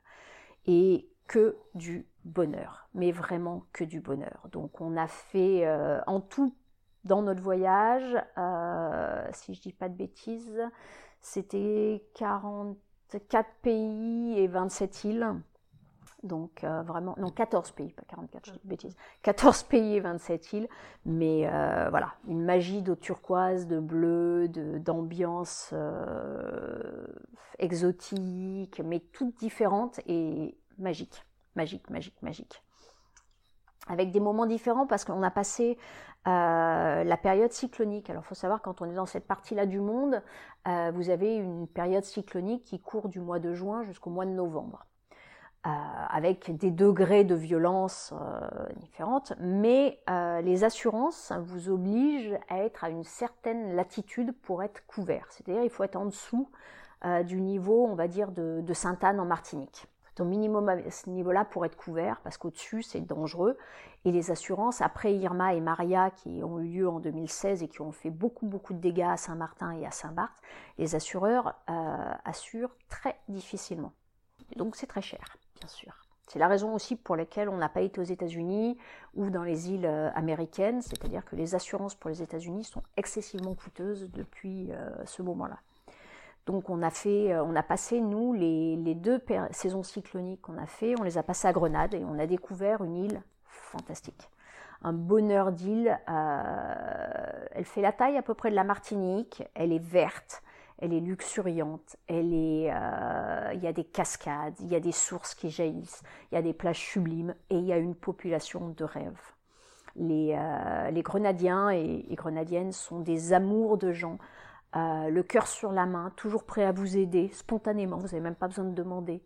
[0.67, 4.47] Et que du bonheur, mais vraiment que du bonheur.
[4.51, 6.53] Donc on a fait euh, en tout
[7.03, 10.59] dans notre voyage, euh, si je dis pas de bêtises,
[11.21, 15.27] c'était 44 pays et 27 îles.
[16.23, 18.95] Donc euh, vraiment, non 14 pays, pas 44, je dis bêtises.
[19.21, 20.67] 14 pays et 27 îles,
[21.05, 21.47] mais
[21.91, 25.75] voilà, une magie d'eau turquoise, de bleu, d'ambiance
[27.59, 31.23] exotique, mais toutes différentes et magique,
[31.55, 32.63] magique, magique, magique.
[33.87, 35.77] Avec des moments différents parce qu'on a passé
[36.27, 38.09] euh, la période cyclonique.
[38.09, 40.23] Alors il faut savoir quand on est dans cette partie-là du monde,
[40.67, 44.31] euh, vous avez une période cyclonique qui court du mois de juin jusqu'au mois de
[44.31, 44.85] novembre.
[45.67, 45.69] Euh,
[46.09, 48.13] avec des degrés de violence
[48.75, 49.99] différentes, mais
[50.43, 55.25] les assurances vous obligent à être à une certaine latitude pour être couvert.
[55.31, 56.51] C'est-à-dire il faut être en dessous
[57.23, 59.87] du niveau, on va dire, de, de Sainte-Anne en Martinique
[60.19, 63.57] au minimum à ce niveau-là pour être couvert, parce qu'au-dessus, c'est dangereux.
[64.05, 67.81] Et les assurances, après Irma et Maria, qui ont eu lieu en 2016 et qui
[67.81, 70.41] ont fait beaucoup, beaucoup de dégâts à Saint-Martin et à Saint-Barth,
[70.77, 73.93] les assureurs euh, assurent très difficilement.
[74.55, 76.05] donc c'est très cher, bien sûr.
[76.27, 78.77] C'est la raison aussi pour laquelle on n'a pas été aux États-Unis
[79.13, 83.53] ou dans les îles euh, américaines, c'est-à-dire que les assurances pour les États-Unis sont excessivement
[83.53, 85.59] coûteuses depuis euh, ce moment-là.
[86.45, 90.67] Donc on a fait, euh, on a passé nous les, deux saisons cycloniques qu'on a
[90.67, 94.29] fait, on les a passées à Grenade et on a découvert une île fantastique,
[94.83, 95.99] un bonheur d'île.
[96.07, 100.43] Euh, elle fait la taille à peu près de la Martinique, elle est verte,
[100.77, 104.91] elle est luxuriante, elle est, euh, il y a des cascades, il y a des
[104.91, 108.69] sources qui jaillissent, il y a des plages sublimes et il y a une population
[108.69, 109.19] de rêve.
[109.95, 110.37] Les,
[111.01, 114.19] Grenadiens et, et Grenadiennes sont des amours de gens.
[114.75, 118.35] Euh, le cœur sur la main, toujours prêt à vous aider spontanément, vous n'avez même
[118.35, 119.23] pas besoin de demander.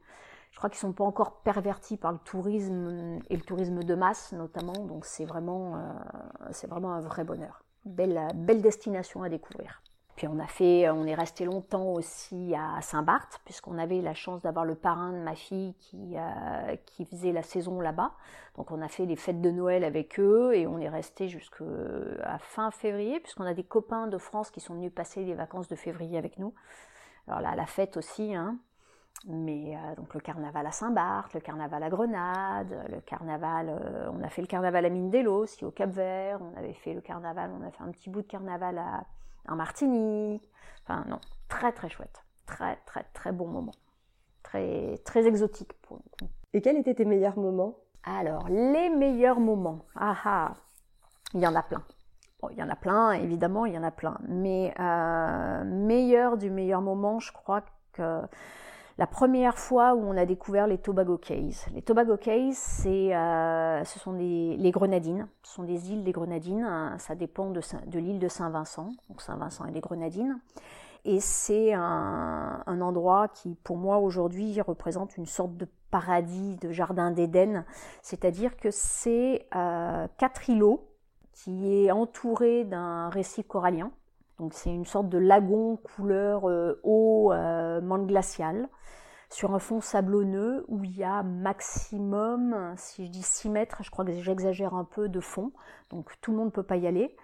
[0.52, 3.96] Je crois qu'ils ne sont pas encore pervertis par le tourisme et le tourisme de
[3.96, 5.80] masse notamment, donc c'est vraiment, euh,
[6.52, 7.64] c'est vraiment un vrai bonheur.
[7.86, 9.82] Belle, belle destination à découvrir.
[10.20, 14.42] Puis on a fait, on est resté longtemps aussi à Saint-Barth, puisqu'on avait la chance
[14.42, 18.12] d'avoir le parrain de ma fille qui, euh, faisait la saison là-bas.
[18.58, 22.38] Donc on a fait les fêtes de Noël avec eux et on est resté jusqu'à
[22.40, 25.78] fin février, puisqu'on a des copains de France qui sont venus passer les vacances de
[25.78, 26.54] février avec nous.
[27.30, 28.58] Alors là, la fête aussi, hein.
[29.26, 34.22] Mais euh, donc le carnaval à Saint-Barth, le carnaval à Grenade, le carnaval, euh, on
[34.22, 37.66] a fait le carnaval à Mindelo aussi au Cap-Vert, on avait fait le carnaval, on
[37.66, 39.06] a fait un petit bout de carnaval à,
[39.50, 40.48] en Martinique.
[40.84, 42.24] Enfin, non, très très chouette.
[42.46, 43.74] Très très très bon moment.
[44.44, 46.00] Très, très exotique pour.
[46.54, 47.76] Et quels étaient tes meilleurs moments?
[48.04, 49.86] Alors, les meilleurs moments.
[49.96, 50.54] Ah ah,
[51.34, 51.84] il y en a plein.
[52.42, 54.18] Bon, il y en a plein, évidemment, il y en a plein.
[54.28, 57.62] Mais euh, meilleur du meilleur moment, je crois
[57.94, 58.22] que
[59.00, 61.56] la première fois où on a découvert les Tobago Cays.
[61.74, 66.64] Les Tobago Cays, c'est, euh, ce sont les Grenadines, ce sont des îles des Grenadines,
[66.64, 66.98] hein.
[67.00, 67.62] ça dépend de,
[67.98, 70.38] l'île de Saint-Vincent, donc Saint-Vincent et les Grenadines.
[71.06, 76.72] Et c'est un, un, endroit qui, pour moi, aujourd'hui, représente une sorte de paradis, de
[76.72, 77.64] jardin d'Éden.
[78.02, 80.90] C'est-à-dire que c'est euh, quatre îlots
[81.32, 83.92] qui est entouré d'un récif corallien.
[84.40, 88.70] Donc c'est une sorte de lagon couleur euh, eau euh, menthe glaciale
[89.30, 93.92] sur un fond sablonneux où il y a maximum, si je dis 6 mètres, je
[93.92, 95.52] crois que j'exagère un peu de fond,
[95.92, 97.16] donc tout le monde ne peut pas y aller.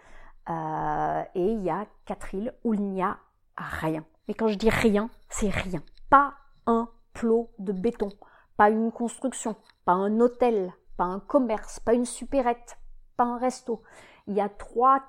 [0.48, 3.18] Euh, et il y a quatre îles où il n'y a
[3.58, 4.06] rien.
[4.28, 5.82] Mais quand je dis rien, c'est rien.
[6.10, 6.36] Pas
[6.68, 8.10] un plot de béton,
[8.58, 12.78] pas une construction, pas un hôtel, pas un commerce, pas une supérette,
[13.18, 13.82] pas un resto.
[14.28, 15.02] Il y a trois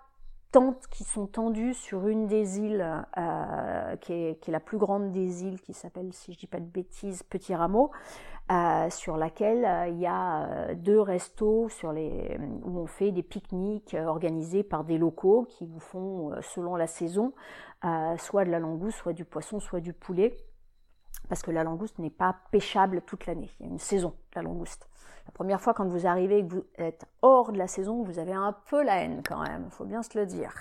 [0.53, 5.45] tentes qui sont tendues sur une des îles, euh, qui, est, la plus grande des
[5.45, 7.91] îles, qui s'appelle, si je dis pas de bêtises, Petit Rameau,
[8.51, 13.23] euh, sur laquelle euh, il y a deux restos sur les, où on fait des
[13.23, 17.33] pique-niques organisés par des locaux qui vous font, selon la saison,
[18.19, 20.37] soit de la langouste, soit du poisson, soit du poulet
[21.29, 23.51] parce que la langouste n'est pas pêchable toute l'année.
[23.59, 24.89] Il y a une saison la langouste.
[25.27, 28.19] La première fois quand vous arrivez et que vous êtes hors de la saison, vous
[28.19, 30.55] avez un peu la haine quand même, il faut bien se le dire.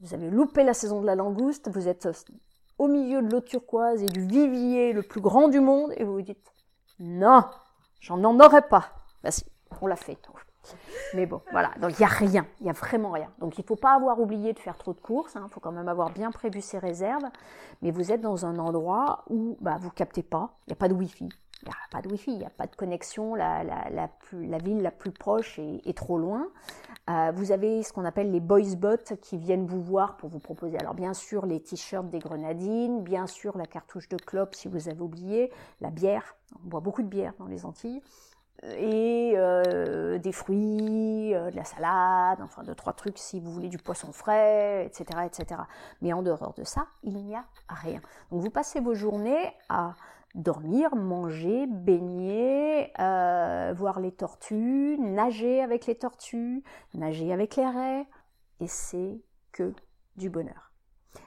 [0.00, 2.08] Vous avez loupé la saison de la langouste, vous êtes
[2.78, 6.14] au milieu de l'eau turquoise et du vivier le plus grand du monde et vous
[6.14, 6.52] vous dites
[6.98, 7.44] non,
[8.00, 8.86] j'en en aurais pas.
[9.22, 9.44] Ben si,
[9.80, 10.18] on l'a fait.
[11.14, 11.70] Mais bon, voilà.
[11.80, 13.30] Donc il n'y a rien, il n'y a vraiment rien.
[13.38, 15.34] Donc il ne faut pas avoir oublié de faire trop de courses.
[15.34, 15.48] Il hein.
[15.50, 17.24] faut quand même avoir bien prévu ses réserves.
[17.82, 20.88] Mais vous êtes dans un endroit où bah, vous captez pas, il n'y a pas
[20.88, 21.28] de Wi-Fi.
[21.62, 23.62] Il n'y a pas de Wi-Fi, il n'y a pas de connexion, la,
[24.62, 26.48] ville la plus proche est, est trop loin.
[27.08, 30.40] Euh, vous avez ce qu'on appelle les boys bots qui viennent vous voir pour vous
[30.40, 30.76] proposer.
[30.78, 34.88] Alors bien sûr les t-shirts des grenadines, bien sûr la cartouche de clope si vous
[34.88, 38.02] avez oublié, la bière, on boit beaucoup de bière dans les Antilles,
[38.62, 43.68] et euh, des fruits, euh, de la salade, enfin deux trois trucs si vous voulez
[43.68, 45.60] du poisson frais, etc., etc.
[46.00, 48.00] Mais en dehors de ça, il n'y a rien.
[48.30, 49.94] Donc vous passez vos journées à
[50.34, 56.62] dormir, manger, baigner, euh, voir les tortues, nager avec les tortues,
[56.94, 58.06] nager avec les raies,
[58.60, 59.20] et c'est
[59.52, 59.72] que
[60.16, 60.65] du bonheur.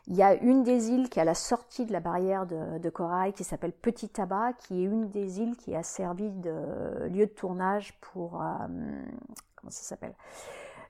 [0.08, 2.90] Il y a une des îles qui est à la sortie de la barrière de,
[2.90, 7.26] corail qui s'appelle Petit Tabac, qui est une des îles qui a servi de lieu
[7.26, 8.42] de tournage pour...
[8.42, 8.68] Euh,
[9.56, 10.16] comment ça s'appelle?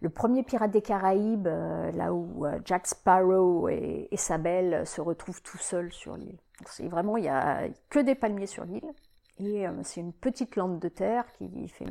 [0.02, 5.02] Le premier pirate des Caraïbes, euh, là où Jack Sparrow et, et, sa belle se
[5.02, 6.38] retrouvent tout seuls sur l'île.
[6.66, 8.94] C'est vraiment, il n'y a que des palmiers sur l'île.
[9.40, 11.86] Et euh, c'est une petite lande de terre qui fait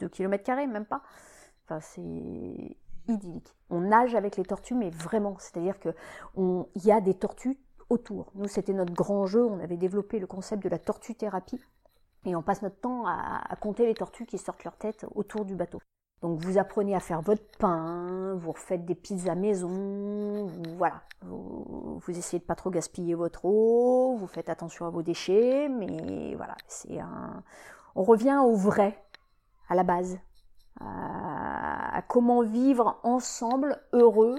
[0.00, 1.02] 2 km, même pas.
[1.64, 2.76] Enfin, c'est
[3.70, 5.36] On nage avec les tortues, mais vraiment.
[5.38, 5.94] C'est-à-dire qu'il
[6.76, 8.32] y a des tortues autour.
[8.34, 9.44] Nous, c'était notre grand jeu.
[9.44, 11.60] On avait développé le concept de la tortue thérapie.
[12.24, 15.54] Et on passe notre temps à compter les tortues qui sortent leur tête autour du
[15.54, 15.80] bateau.
[16.22, 22.00] Donc vous apprenez à faire votre pain, vous refaites des pizzas maison, vous, voilà, vous,
[22.08, 26.56] essayez de pas trop gaspiller votre eau, vous faites attention à vos déchets, mais voilà,
[26.68, 27.42] c'est un,
[27.94, 28.98] on revient au vrai,
[29.68, 30.18] à la base,
[30.80, 34.38] à comment vivre ensemble heureux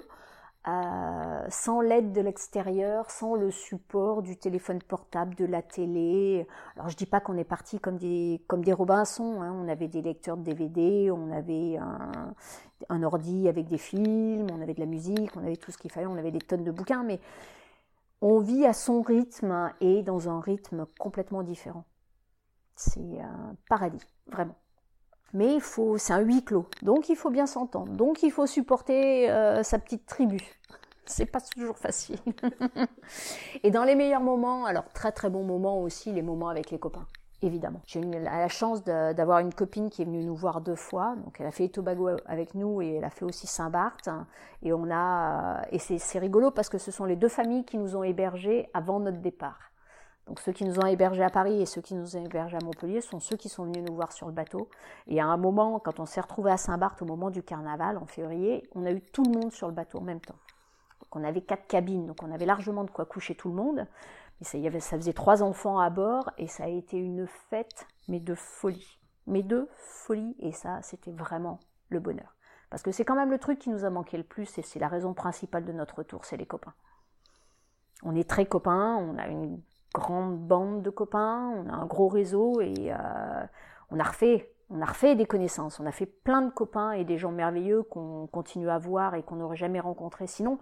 [0.68, 6.46] euh, sans l'aide de l'extérieur, sans le support du téléphone portable, de la télé.
[6.76, 9.42] Alors je dis pas qu'on est parti comme des comme des Robinson.
[9.42, 9.56] Hein.
[9.58, 12.34] On avait des lecteurs de DVD, on avait un,
[12.90, 15.90] un, ordi avec des films, on avait de la musique, on avait tout ce qu'il
[15.90, 17.22] fallait, on avait des tonnes de bouquins, mais
[18.20, 21.86] on vit à son rythme et dans un rythme complètement différent.
[22.76, 24.56] C'est un paradis, vraiment.
[25.34, 28.48] Mais il faut, c'est un huis clos, donc il faut bien s'entendre, donc il faut
[28.48, 30.40] supporter euh, sa petite tribu.
[31.06, 32.20] C'est pas toujours facile.
[33.64, 36.80] et dans les meilleurs moments, alors très très bons moments aussi, les moments avec les
[36.80, 37.06] copains,
[37.42, 37.82] évidemment.
[37.86, 41.40] J'ai eu la chance d'avoir une copine qui est venue nous voir deux fois, donc
[41.40, 44.10] elle a fait Tobago avec nous et elle a fait aussi Saint-Barth.
[44.64, 47.96] Et on a, et c'est rigolo parce que ce sont les deux familles qui nous
[47.96, 49.72] ont hébergés avant notre départ.
[50.28, 52.64] Donc ceux qui nous ont hébergés à Paris et ceux qui nous ont hébergés à
[52.64, 54.70] Montpellier sont ceux qui sont venus nous voir sur le bateau.
[55.08, 58.06] Et à un moment, quand on s'est retrouvé à Saint-Barth au moment du carnaval en
[58.06, 60.36] février, on a eu tout le monde sur le bateau en même temps.
[61.00, 63.88] Donc on avait quatre cabines, donc on avait largement de quoi coucher tout le monde.
[64.54, 67.88] Mais y avait, ça faisait trois enfants à bord et ça a été une fête,
[68.08, 69.00] mais de folie.
[69.26, 70.36] Mais de folie.
[70.40, 71.60] Et ça, c'était vraiment
[71.90, 72.36] le bonheur.
[72.70, 74.80] Parce que c'est quand même le truc qui nous a manqué le plus et c'est
[74.80, 76.74] la raison principale de notre retour, c'est les copains.
[78.04, 79.62] On est très copains, on a une
[79.98, 83.44] grande bande de copains, on a un gros réseau et euh,
[83.90, 87.06] on a refait on a refait des connaissances, on a fait plein de copains et
[87.06, 90.60] des gens merveilleux qu'on continue à voir et qu'on n'aurait jamais rencontrés sinon.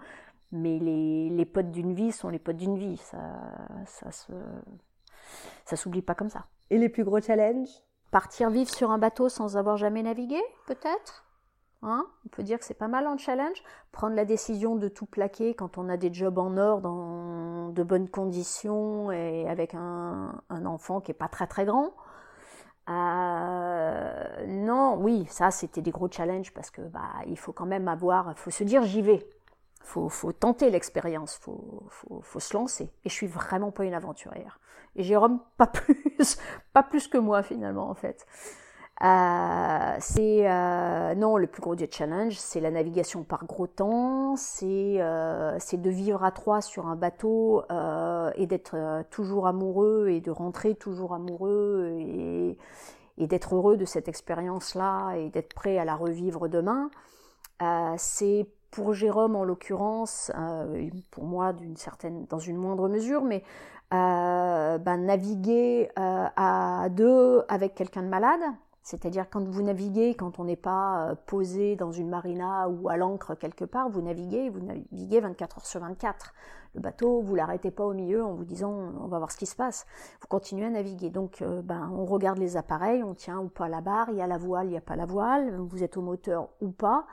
[0.51, 3.17] Mais les, les potes d'une vie sont les potes d'une vie, ça,
[3.85, 4.31] ça se,
[5.65, 6.45] ça s'oublie pas comme ça.
[6.69, 7.81] Et les plus gros challenges?
[8.11, 11.24] Partir vivre sur un bateau sans avoir jamais navigué, peut-être?
[11.87, 13.61] Hein on peut dire que c'est pas mal en challenge.
[13.91, 17.83] Prendre la décision de tout plaquer quand on a des jobs en or, dans de
[17.83, 21.93] bonnes conditions et avec un, enfant qui est pas très très grand.
[22.89, 27.87] Euh, non, oui, ça c'était des gros challenges parce que bah il faut quand même
[27.87, 29.27] avoir, faut se dire j'y vais,
[29.83, 32.91] faut faut tenter l'expérience, faut, faut faut se lancer.
[33.03, 34.59] Et je suis vraiment pas une aventurière.
[34.95, 36.37] Et Jérôme pas plus,
[36.73, 38.25] pas plus que moi finalement en fait.
[39.03, 44.37] Euh, c'est euh, non le plus gros des challenges, c'est la navigation par gros temps,
[44.37, 47.63] c'est euh, de vivre à trois sur un bateau
[48.37, 52.57] et d'être toujours amoureux et de rentrer toujours amoureux et,
[53.17, 56.89] d'être heureux de cette expérience-là et d'être prêt à la revivre demain.
[57.97, 60.31] C'est pour Jérôme en l'occurrence,
[61.11, 63.43] pour moi d'une certaine, dans une moindre mesure, mais
[63.91, 68.41] ben, naviguer à deux avec quelqu'un de malade,
[68.85, 72.97] c'est-à-dire quand vous naviguez, quand on n'est pas euh, posé dans une marina ou à
[72.97, 76.35] l'ancre quelque part, vous naviguez, vous naviguez 24 heures sur 24.
[76.75, 78.71] Le bateau, vous l'arrêtez pas au milieu en vous disant
[79.01, 79.87] on va voir ce qui se passe.
[80.21, 81.09] Vous continuez à naviguer.
[81.09, 84.21] Donc euh, ben, on regarde les appareils, on tient ou pas la barre, il y
[84.21, 87.07] a la voile, il n'y a pas la voile, vous êtes au moteur ou pas,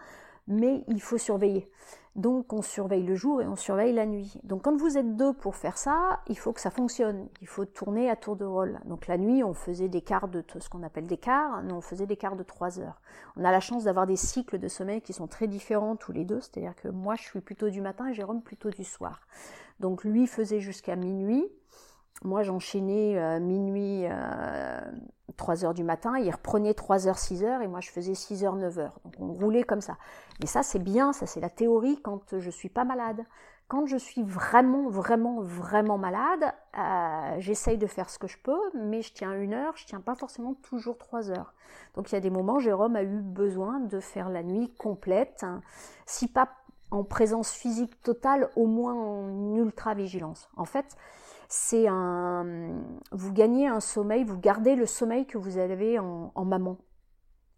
[0.46, 1.70] mais il faut surveiller.
[2.14, 4.34] Donc on surveille le jour et on surveille la nuit.
[4.42, 7.26] Donc quand vous êtes deux pour faire ça, il faut que ça fonctionne.
[7.40, 8.80] Il faut tourner à tour de rôle.
[8.84, 11.80] Donc la nuit, on faisait des quarts de ce qu'on appelle des quarts, nous on
[11.80, 13.00] faisait des quarts de trois heures.
[13.36, 16.26] On a la chance d'avoir des cycles de sommeil qui sont très différents tous les
[16.26, 19.26] deux, c'est-à-dire que moi je suis plutôt du matin et Jérôme plutôt du soir.
[19.80, 21.50] Donc lui faisait jusqu'à minuit.
[22.24, 24.04] Moi, j'enchaînais euh, minuit,
[25.36, 28.14] 3 euh, heures du matin, il reprenait 3 heures, 6 heures, et moi, je faisais
[28.14, 29.00] 6 heures, 9 heures.
[29.04, 29.96] Donc, on roulait comme ça.
[30.40, 33.24] Mais ça, c'est bien, ça, c'est la théorie quand je suis pas malade.
[33.66, 38.60] Quand je suis vraiment, vraiment, vraiment malade, euh, j'essaye de faire ce que je peux,
[38.74, 41.54] mais je tiens une heure, je tiens pas forcément toujours 3 heures.
[41.94, 45.42] Donc, il y a des moments, Jérôme a eu besoin de faire la nuit complète,
[45.42, 45.62] hein.
[46.06, 46.50] si pas
[46.92, 50.48] en présence physique totale, au moins en ultra vigilance.
[50.56, 50.96] En fait,
[51.54, 52.46] c'est un,
[53.10, 56.78] vous gagnez un sommeil, vous gardez le sommeil que vous avez en, maman.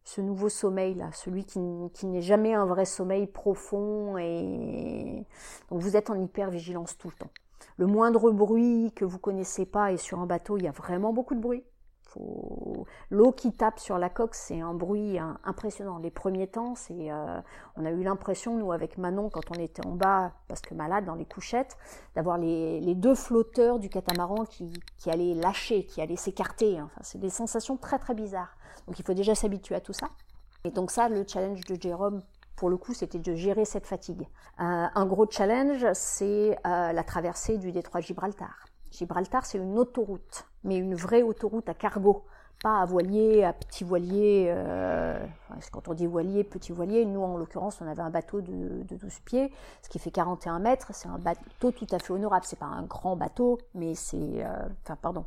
[0.03, 5.25] Ce nouveau sommeil là, celui qui, n'est jamais un vrai sommeil profond et
[5.71, 7.31] donc vous êtes en hyper vigilance tout le temps.
[7.77, 11.13] Le moindre bruit que vous connaissez pas et sur un bateau, il y a vraiment
[11.13, 11.63] beaucoup de bruit.
[13.11, 15.99] L'eau qui tape sur la coque, c'est un bruit impressionnant.
[15.99, 17.41] Les premiers temps, c'est, euh,
[17.77, 21.05] on a eu l'impression, nous, avec Manon, quand on était en bas, parce que malade,
[21.05, 21.77] dans les couchettes,
[22.15, 24.73] d'avoir les, deux flotteurs du catamaran qui,
[25.07, 26.81] allaient lâcher, qui allaient s'écarter.
[26.81, 28.57] Enfin, c'est des sensations très très bizarres.
[28.87, 30.09] Donc il faut déjà s'habituer à tout ça.
[30.65, 32.23] Et donc ça, le challenge de Jérôme,
[32.57, 34.23] pour le coup, c'était de gérer cette fatigue.
[34.61, 38.67] Euh, un gros challenge, c'est euh, la traversée du détroit Gibraltar.
[38.91, 42.25] Gibraltar, c'est une autoroute, mais une vraie autoroute à cargo,
[42.62, 44.47] pas à voilier, à petit voilier.
[44.49, 45.19] Euh,
[45.71, 49.21] quand on dit voilier, petit voilier, nous en l'occurrence, on avait un bateau de, 12
[49.25, 49.53] pieds,
[49.83, 50.89] ce qui fait 41 mètres.
[50.93, 52.45] C'est un bateau tout à fait honorable.
[52.49, 55.25] C'est pas un grand bateau, mais c'est, euh, enfin, pardon,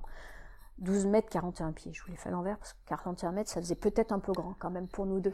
[0.80, 1.92] 12 mètres 41 pieds.
[1.94, 4.32] Je vous l'ai fait à l'envers parce que 41 mètres, ça faisait peut-être un peu
[4.32, 5.34] grand quand même pour nous deux.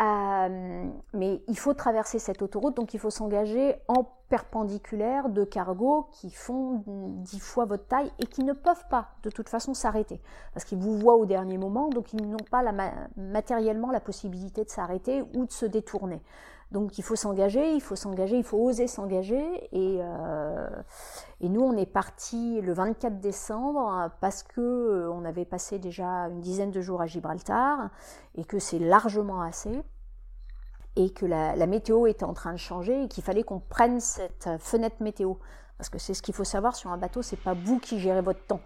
[0.00, 6.08] Euh, mais il faut traverser cette autoroute, donc il faut s'engager en perpendiculaire de cargos
[6.12, 10.22] qui font 10 fois votre taille et qui ne peuvent pas de toute façon s'arrêter.
[10.54, 12.62] Parce qu'ils vous voient au dernier moment, donc ils n'ont pas
[13.16, 16.22] matériellement la possibilité de s'arrêter ou de se détourner.
[16.70, 19.68] Donc il faut s'engager, il faut s'engager, il faut oser s'engager.
[19.72, 20.68] Et, euh,
[21.40, 26.40] nous, on est parti le 24 décembre parce que euh, on avait passé déjà une
[26.40, 27.90] dizaine de jours à Gibraltar
[28.36, 29.82] et que c'est largement assez
[30.96, 34.00] et que la, la, météo était en train de changer et qu'il fallait qu'on prenne
[34.00, 35.34] cette fenêtre météo.
[35.76, 38.22] Parce que c'est ce qu'il faut savoir sur un bateau, c'est pas vous qui gérez
[38.22, 38.60] votre temps.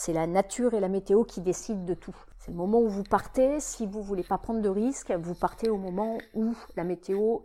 [0.00, 2.14] C'est la nature et la météo qui décident de tout.
[2.38, 3.58] C'est le moment où vous partez.
[3.58, 7.40] Si vous voulez pas prendre de risques, vous partez au moment où la météo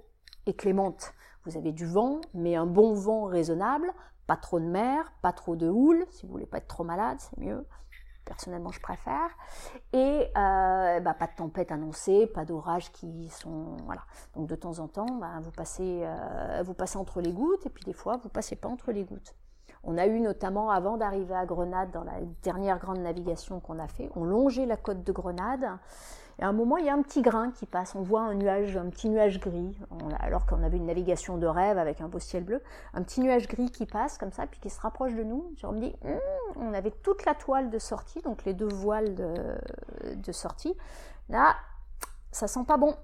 [0.45, 1.13] est clémente.
[1.45, 3.91] Vous avez du vent, mais un bon vent raisonnable,
[4.27, 6.05] pas trop de mer, pas trop de houle.
[6.11, 7.65] Si vous voulez pas être trop malade, c'est mieux.
[8.23, 9.31] Personnellement, je préfère.
[9.91, 14.03] Et euh, bah, pas de tempête annoncée, pas d'orage qui sont voilà.
[14.35, 17.71] Donc de temps en temps, bah, vous passez, euh, vous passez entre les gouttes, et
[17.71, 19.33] puis des fois, vous passez pas entre les gouttes.
[19.83, 23.87] On a eu notamment, avant d'arriver à Grenade, dans la dernière grande navigation qu'on a
[23.87, 25.65] fait, on longeait la côte de Grenade.
[26.39, 27.93] Et à un moment, il y a un petit grain qui passe.
[27.93, 29.77] On voit un nuage, un petit nuage gris,
[30.19, 32.63] alors qu'on avait une navigation de rêve avec un beau ciel bleu.
[32.93, 35.51] Un petit nuage gris qui passe comme ça, puis qui se rapproche de nous.
[35.57, 36.19] Je me dis, hum,
[36.55, 39.33] on avait toute la toile de sortie, donc les deux voiles de,
[40.15, 40.75] de sortie.
[41.29, 41.55] Là,
[42.31, 42.95] ça sent pas bon.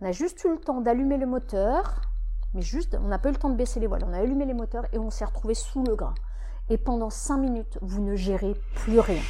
[0.00, 2.00] On a juste eu le temps d'allumer le moteur,
[2.56, 4.04] mais juste, on n'a pas eu le temps de baisser les voiles.
[4.08, 6.14] On a allumé les moteurs et on s'est retrouvé sous le grain.
[6.70, 9.20] Et pendant 5 minutes, vous ne gérez plus rien.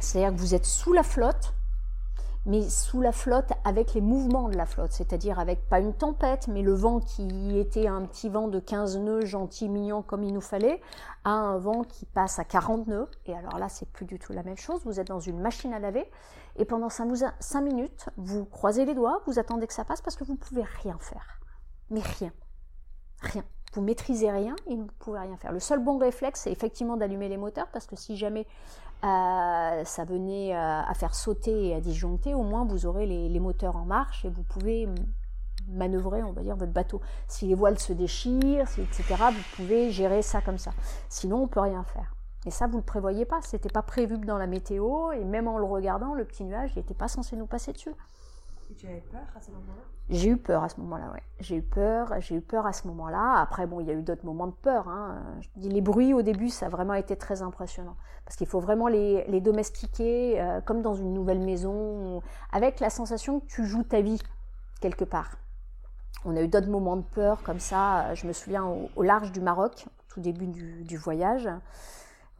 [0.00, 1.54] C'est-à-dire que vous êtes sous la flotte,
[2.44, 6.48] mais sous la flotte avec les mouvements de la flotte, c'est-à-dire avec pas une tempête,
[6.48, 10.34] mais le vent qui était un petit vent de 15 nœuds, gentil, mignon comme il
[10.34, 10.80] nous fallait,
[11.22, 13.08] à un vent qui passe à 40 nœuds.
[13.26, 14.80] Et alors là, c'est plus du tout la même chose.
[14.84, 16.10] Vous êtes dans une machine à laver
[16.56, 17.06] et pendant 5
[17.62, 20.64] minutes, vous croisez les doigts, vous attendez que ça passe parce que vous ne pouvez
[20.82, 21.38] rien faire
[21.90, 22.32] mais rien.
[23.20, 23.44] Rien.
[23.72, 25.52] Vous maîtrisez rien et vous ne pouvez rien faire.
[25.52, 28.46] Le seul bon réflexe, c'est effectivement d'allumer les moteurs parce que si jamais
[29.04, 33.40] euh, ça venait euh, à faire sauter et à disjoncter, au moins vous aurez les,
[33.40, 34.88] moteurs en marche et vous pouvez
[35.68, 37.00] manœuvrer, on va dire, votre bateau.
[37.26, 40.70] Si les voiles se déchirent, etc., vous pouvez gérer ça comme ça.
[41.08, 42.14] Sinon, on peut rien faire.
[42.46, 43.40] Et ça, vous ne le prévoyez pas.
[43.42, 46.94] C'était pas prévu dans la météo et même en le regardant, le petit nuage, n'était
[46.94, 47.94] pas censé nous passer dessus.
[48.76, 49.82] Tu avais peur à ce moment-là?
[50.10, 51.20] J'ai eu peur à ce moment-là, oui.
[51.40, 53.36] J'ai eu peur, j'ai eu peur à ce moment-là.
[53.38, 54.88] Après, bon, il y a eu d'autres moments de peur.
[54.88, 55.22] Hein.
[55.56, 57.96] Les bruits au début, ça a vraiment été très impressionnant.
[58.24, 63.40] Parce qu'il faut vraiment les, domestiquer euh, comme dans une nouvelle maison, avec la sensation
[63.40, 64.20] que tu joues ta vie
[64.80, 65.36] quelque part.
[66.24, 68.14] On a eu d'autres moments de peur comme ça.
[68.14, 68.64] Je me souviens
[68.96, 71.48] au, large du Maroc, tout début du voyage.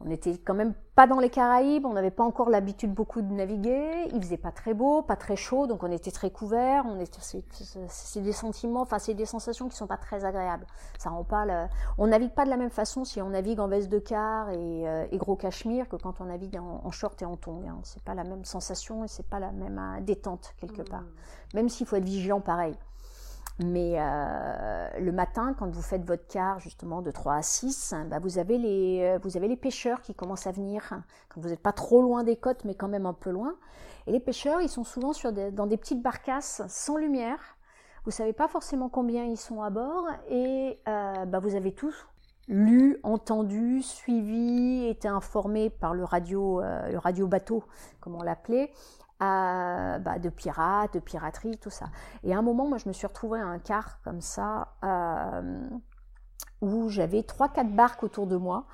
[0.01, 3.31] On était quand même pas dans les Caraïbes, on n'avait pas encore l'habitude beaucoup de
[3.31, 6.99] naviguer, il faisait pas très beau, pas très chaud, donc on était très couverts, on
[6.99, 10.65] était, c'est, des sentiments, enfin c'est des sensations qui sont pas très agréables.
[10.97, 11.67] Ça rend pas le,
[11.97, 14.87] on navigue pas de la même façon si on navigue en veste de car et,
[14.87, 17.63] euh, gros cachemire que quand on navigue en, short et en tongs.
[17.67, 17.79] Hein.
[17.83, 21.01] C'est pas la même sensation et c'est pas la même euh, détente quelque part.
[21.01, 21.55] Mmh.
[21.55, 22.75] Même s'il faut être vigilant pareil.
[23.63, 28.19] Mais euh, le matin, quand vous faites votre quart justement de 3 à 6, bah
[28.19, 30.89] vous, avez les, euh, vous avez les pêcheurs qui commencent à venir,
[31.29, 33.55] quand vous n'êtes pas trop loin des côtes, mais quand même un peu loin.
[34.07, 37.39] Et les pêcheurs, ils sont souvent sur dans des petites barcasses sans lumière.
[38.03, 42.07] Vous savez pas forcément combien ils sont à bord et euh, bah vous avez tous
[42.47, 47.63] lu, entendu, suivi, été informé par le radio, le radio bateau,
[47.99, 48.71] comme on l'appelait,
[49.19, 51.87] bah, de pirates, de piraterie, tout ça.
[52.23, 55.69] Et à un moment, moi, je me suis retrouvée à un quart comme ça, euh,
[56.61, 58.65] où j'avais trois, quatre barques autour de moi.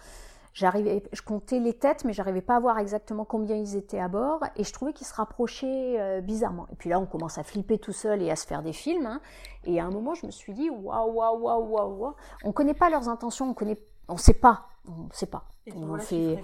[0.53, 4.09] J'arrivais, je comptais les têtes, mais j'arrivais pas à voir exactement combien ils étaient à
[4.09, 6.67] bord, et je trouvais qu'ils se rapprochaient euh, bizarrement.
[6.73, 9.05] Et puis là, on commence à flipper tout seul et à se faire des films.
[9.05, 9.21] Hein.
[9.63, 12.15] Et à un moment, je me suis dit, waouh, waouh, waouh, waouh, waouh.
[12.43, 13.77] On connaît pas leurs intentions, on connaît,
[14.09, 15.45] on sait pas, on sait pas.
[15.67, 16.43] Et on fait,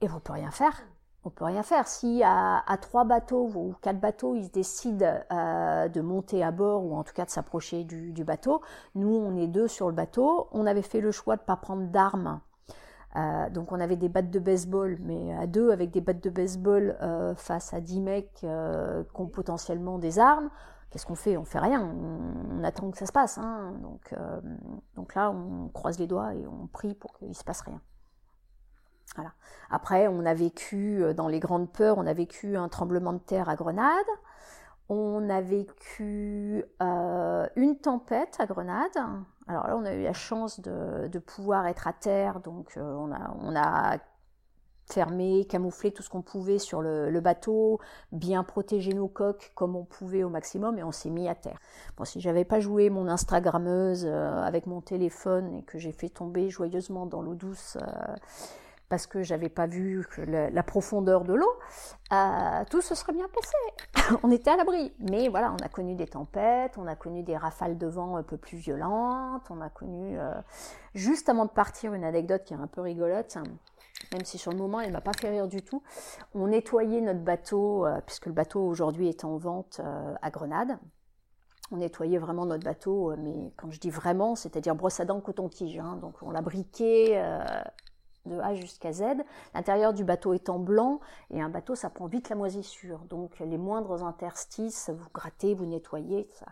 [0.00, 0.82] et on peut rien faire
[1.24, 1.88] on peut rien faire.
[1.88, 6.94] Si à, trois bateaux ou quatre bateaux, ils décident euh, de monter à bord ou
[6.96, 8.60] en tout cas de s'approcher du, bateau,
[8.94, 10.48] nous on est deux sur le bateau.
[10.52, 12.40] On avait fait le choix de pas prendre d'armes.
[13.16, 16.30] Euh, donc on avait des battes de baseball, mais à deux avec des battes de
[16.30, 20.50] baseball euh, face à dix mecs qui ont potentiellement des armes.
[20.90, 21.36] Qu'est-ce qu'on fait?
[21.36, 21.82] On fait rien.
[21.82, 23.36] On, attend que ça se passe.
[23.36, 23.74] Hein.
[24.94, 27.80] Donc, là, on croise les doigts et on prie pour qu'il se passe rien.
[29.70, 33.18] Après, on a vécu, euh, dans les grandes peurs, on a vécu un tremblement de
[33.18, 34.06] terre à Grenade.
[34.88, 38.96] On a vécu euh, une tempête à Grenade.
[39.48, 43.10] Alors là, on a eu la chance de, pouvoir être à terre, donc euh, on,
[43.10, 43.96] a, on, a,
[44.92, 47.80] fermé, camouflé tout ce qu'on pouvait sur le, bateau,
[48.12, 51.58] bien protégé nos coques comme on pouvait au maximum, et on s'est mis à terre.
[51.96, 56.50] Bon, si j'avais pas joué mon Instagrammeuse avec mon téléphone et que j'ai fait tomber
[56.50, 57.78] joyeusement dans l'eau douce
[58.88, 61.52] parce que j'avais pas vu la, profondeur de l'eau,
[62.12, 64.14] euh, tout se serait bien passé.
[64.22, 64.94] on était à l'abri.
[64.98, 68.22] Mais voilà, on a connu des tempêtes, on a connu des rafales de vent un
[68.22, 70.32] peu plus violentes, on a connu, euh,
[70.94, 73.38] juste avant de partir, une anecdote qui est un peu rigolote.
[74.12, 75.82] Même si sur le moment elle m'a pas fait rire du tout,
[76.34, 79.80] on nettoyait notre bateau, euh, puisque le bateau aujourd'hui est en vente
[80.20, 80.78] à Grenade,
[81.72, 85.78] on nettoyait vraiment notre bateau, mais quand je dis vraiment, c'est-à-dire brosse à dents, coton-tige.
[85.78, 85.98] Hein.
[86.02, 87.18] donc on l'a briqué,
[88.26, 89.02] de A jusqu'à Z.
[89.54, 91.00] L'intérieur du bateau étant blanc,
[91.30, 93.00] et un bateau, ça prend vite la moisissure.
[93.10, 96.46] Donc les moindres interstices, vous grattez, vous nettoyez, ça.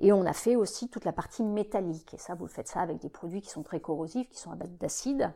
[0.00, 2.14] Et on a fait aussi toute la partie métallique.
[2.14, 4.56] Et ça, vous faites ça avec des produits qui sont très corrosifs, qui sont à
[4.56, 5.32] base d'acide.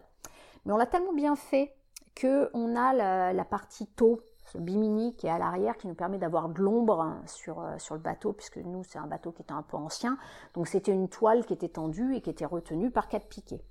[0.65, 1.75] Mais on l'a tellement bien fait
[2.21, 6.49] qu'on a la, partie taux, ce bimini qui est à l'arrière, qui nous permet d'avoir
[6.49, 9.63] de l'ombre sur, euh, sur le bateau, puisque nous, c'est un bateau qui était un
[9.63, 10.19] peu ancien.
[10.55, 13.63] Donc c'était une toile qui était tendue et qui était retenue par quatre piquets.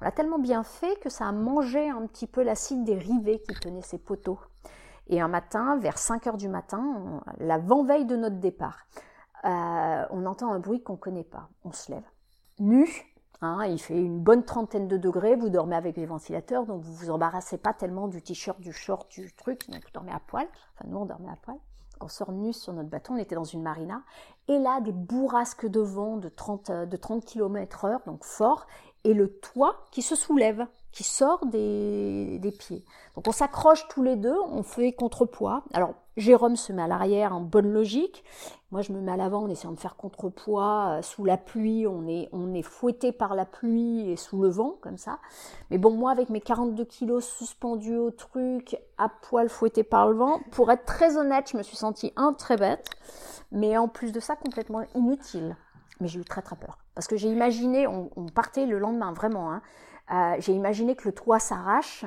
[0.00, 3.40] On l'a tellement bien fait que ça a mangé un petit peu l'acide des rivets
[3.40, 4.38] qui tenaient ces poteaux.
[5.08, 8.86] Et un matin, vers 5 heures du matin, l'avant-veille de notre départ,
[9.44, 11.48] euh, on entend un bruit qu'on ne connaît pas.
[11.64, 12.04] On se lève.
[12.58, 12.86] Nu,
[13.40, 16.92] hein, il fait une bonne trentaine de degrés, vous dormez avec les ventilateurs, donc vous
[16.92, 20.46] vous embarrassez pas tellement du t-shirt, du short, du truc, vous dormez à poil.
[20.74, 21.56] Enfin, nous, on dormait à poil.
[22.00, 24.02] On sort nu sur notre bateau, on était dans une marina,
[24.46, 28.68] et là, des bourrasques de vent de 30, de 30 km heure, donc fort,
[29.08, 32.84] et le toit qui se soulève, qui sort des, pieds.
[33.14, 35.64] Donc on s'accroche tous les deux, on fait contrepoids.
[35.72, 38.22] Alors Jérôme se met à l'arrière en bonne logique.
[38.70, 41.86] Moi je me mets à l'avant en essayant de faire contrepoids euh, sous la pluie.
[41.86, 45.20] On est, on est fouetté par la pluie et sous le vent comme ça.
[45.70, 50.16] Mais bon moi avec mes 42 kilos suspendus au truc, à poil fouetté par le
[50.16, 52.90] vent, pour être très honnête, je me suis sentie un très bête.
[53.52, 55.56] Mais en plus de ça complètement inutile
[56.00, 56.78] mais j'ai eu très très peur.
[56.94, 59.62] Parce que j'ai imaginé, on, partait le lendemain vraiment, hein,
[60.10, 62.04] euh, j'ai imaginé que le toit s'arrache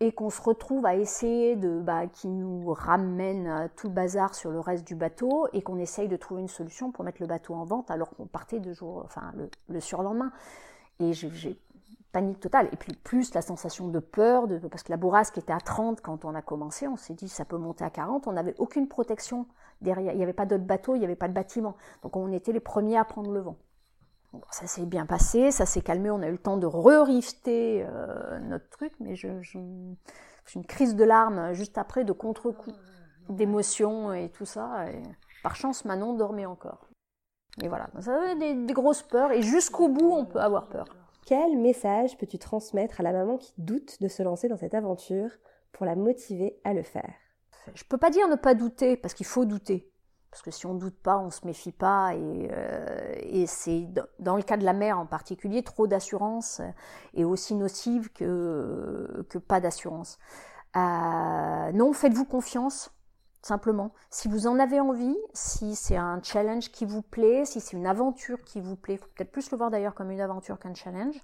[0.00, 4.34] et qu'on se retrouve à essayer de, bah, qui nous ramène euh, tout le bazar
[4.34, 7.26] sur le reste du bateau et qu'on essaye de trouver une solution pour mettre le
[7.26, 10.32] bateau en vente alors qu'on partait deux jours, enfin le, le surlendemain.
[11.00, 11.60] Et j'ai
[12.12, 12.68] panique totale.
[12.72, 16.00] Et puis plus la sensation de peur, de, parce que la bourrasque était à 30
[16.00, 18.88] quand on a commencé, on s'est dit ça peut monter à 40, on n'avait aucune
[18.88, 19.46] protection
[19.80, 21.76] derrière, il n'y avait pas d'autres bateaux, il n'y avait pas de bâtiment.
[22.02, 23.56] Donc on était les premiers à prendre le vent.
[24.50, 28.38] ça s'est bien passé, ça s'est calmé, on a eu le temps de re-rifter euh,
[28.40, 29.58] notre truc, mais je, je,
[30.54, 32.72] une crise de larmes juste après, de contre-coup,
[33.28, 34.90] d'émotion et tout ça.
[34.90, 35.02] Et
[35.42, 36.88] par chance, Manon dormait encore.
[37.60, 40.86] Mais voilà, ça avait des grosses peurs, et jusqu'au bout, on peut avoir peur.
[41.28, 45.28] Quel message peux-tu transmettre à la maman qui doute de se lancer dans cette aventure
[45.72, 47.12] pour la motiver à le faire?
[47.74, 49.92] Je peux pas dire ne pas douter, parce qu'il faut douter.
[50.30, 52.14] Parce que si on ne doute pas, on ne se méfie pas.
[52.14, 53.86] Et, euh, c'est
[54.18, 56.62] dans le cas de la mère en particulier, trop d'assurance
[57.12, 60.18] est aussi nocive que, que pas d'assurance.
[60.76, 62.90] Euh, non, faites-vous confiance,
[63.42, 63.92] simplement.
[64.10, 67.86] Si vous en avez envie, si c'est un challenge qui vous plaît, si c'est une
[67.86, 71.16] aventure qui vous plaît, faut peut-être plus le voir d'ailleurs comme une aventure qu'un challenge,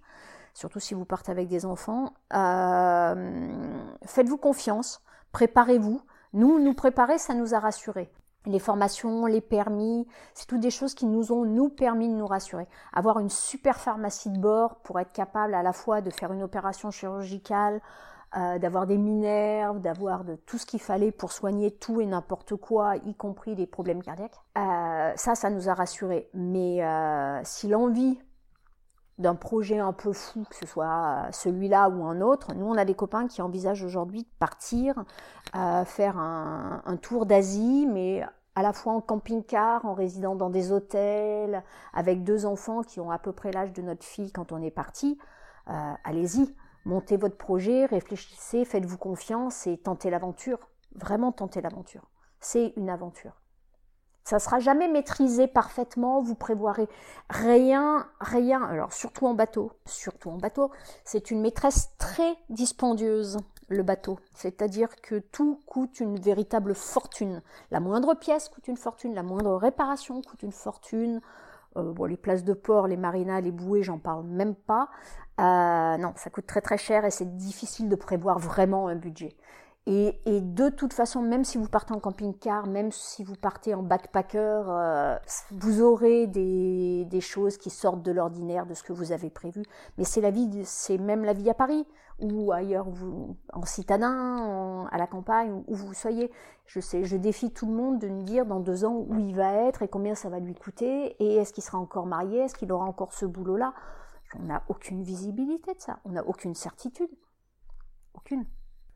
[0.55, 2.15] surtout si vous partez avec des enfants.
[2.35, 5.03] Euh, faites-vous confiance,
[5.33, 6.01] préparez-vous.
[6.33, 8.11] Nous, nous préparer, ça nous a rassurés
[8.47, 12.27] les formations, les permis, c'est toutes des choses qui nous ont nous permis de nous
[12.27, 12.67] rassurer.
[12.93, 16.43] Avoir une super pharmacie de bord pour être capable à la fois de faire une
[16.43, 17.81] opération chirurgicale,
[18.37, 22.57] euh, d'avoir des minerves, d'avoir de tout ce qu'il fallait pour soigner tout et n'importe
[22.57, 24.41] quoi, y compris des problèmes cardiaques.
[24.59, 26.29] Euh, ça, ça nous a rassurés.
[26.35, 28.19] Mais euh, si l'envie
[29.19, 32.55] d'un projet un peu fou, que ce soit celui-là ou un autre.
[32.55, 35.05] Nous, on a des copains qui envisagent aujourd'hui de partir,
[35.55, 38.25] euh, faire un, tour d'Asie, mais
[38.57, 41.63] à la fois en camping-car, en résidant dans des hôtels,
[41.93, 44.71] avec deux enfants qui ont à peu près l'âge de notre fille quand on est
[44.71, 45.19] parti.
[45.69, 46.55] Euh, allez-y,
[46.85, 50.59] montez votre projet, réfléchissez, faites-vous confiance et tentez l'aventure.
[50.95, 52.11] Vraiment tentez l'aventure.
[52.41, 53.41] C'est une aventure.
[54.25, 56.89] Ça sera jamais maîtrisé parfaitement, vous prévoirez
[57.29, 58.63] rien, rien.
[58.63, 60.71] Alors surtout en bateau, surtout en bateau,
[61.05, 63.37] c'est une maîtresse très dispendieuse
[63.69, 67.43] le bateau, c'est-à-dire que tout coûte une véritable fortune.
[67.71, 71.21] La moindre pièce coûte une fortune, la moindre réparation coûte une fortune.
[71.77, 74.89] Euh, bon, les places de port, les marinas, les bouées, j'en parle même pas.
[75.41, 79.37] Euh, non, ça coûte très très cher et c'est difficile de prévoir vraiment un budget.
[79.87, 83.75] Et, et, de toute façon, même si vous partez en camping-car, même si vous partez
[83.75, 85.19] en backpacker, euh,
[85.51, 89.63] vous aurez des, des, choses qui sortent de l'ordinaire, de ce que vous avez prévu.
[89.99, 91.87] Mais c'est la vie, c'est même la vie à Paris
[92.21, 96.31] ou ailleurs, vous, en citadin, à la campagne, où vous soyez.
[96.67, 99.35] Je sais, je défie tout le monde de me dire dans deux ans où il
[99.35, 102.55] va être et combien ça va lui coûter et est-ce qu'il sera encore marié, est-ce
[102.55, 103.75] qu'il aura encore ce boulot-là?
[104.39, 107.11] On n'a aucune visibilité de ça, on n'a aucune certitude,
[108.15, 108.47] aucune.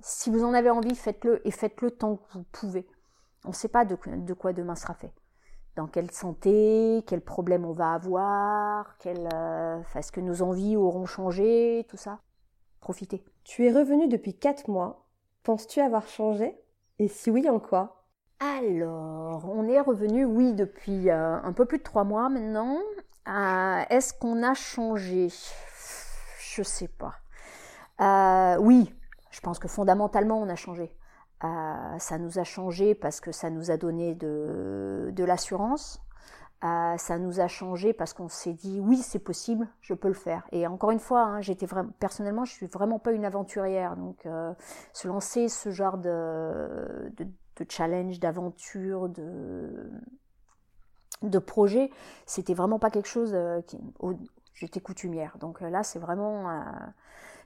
[0.01, 2.89] Si vous en avez envie, faites-le et faites-le tant que vous pouvez.
[3.45, 3.95] On ne sait pas de,
[4.35, 5.13] quoi demain sera fait.
[5.77, 11.07] Dans quelle santé, quels problèmes on va avoir, quel, euh, est-ce que nos envies auront
[11.07, 12.21] changé, tout ça?
[12.81, 13.25] Profitez.
[13.45, 15.07] Tu es revenu depuis 4 mois.
[15.43, 16.59] Penses-tu avoir changé?
[16.99, 18.05] Et si oui, en quoi?
[18.41, 22.79] Alors, on est revenu, oui, depuis euh, un peu plus de 3 mois maintenant.
[23.29, 25.29] Euh, est-ce qu'on a changé?
[26.41, 27.15] Je sais pas.
[28.01, 28.95] Euh, oui,
[29.31, 30.93] je pense que fondamentalement, on a changé.
[31.41, 36.01] Ça nous a changé parce que ça nous a donné de, de l'assurance.
[36.65, 40.15] Euh, ça nous a changé parce qu'on s'est dit oui, c'est possible, je peux le
[40.15, 40.45] faire.
[40.51, 44.27] Et encore une fois, hein, j'étais vraiment personnellement, je suis vraiment pas une aventurière, donc
[44.27, 44.53] euh,
[44.93, 47.13] se lancer ce genre de,
[47.69, 49.91] challenge, d'aventure, de
[51.23, 51.91] de projet,
[52.27, 53.79] c'était vraiment pas quelque chose euh, qui
[54.55, 55.37] j'étais coutumière.
[55.39, 56.49] Donc là, c'est vraiment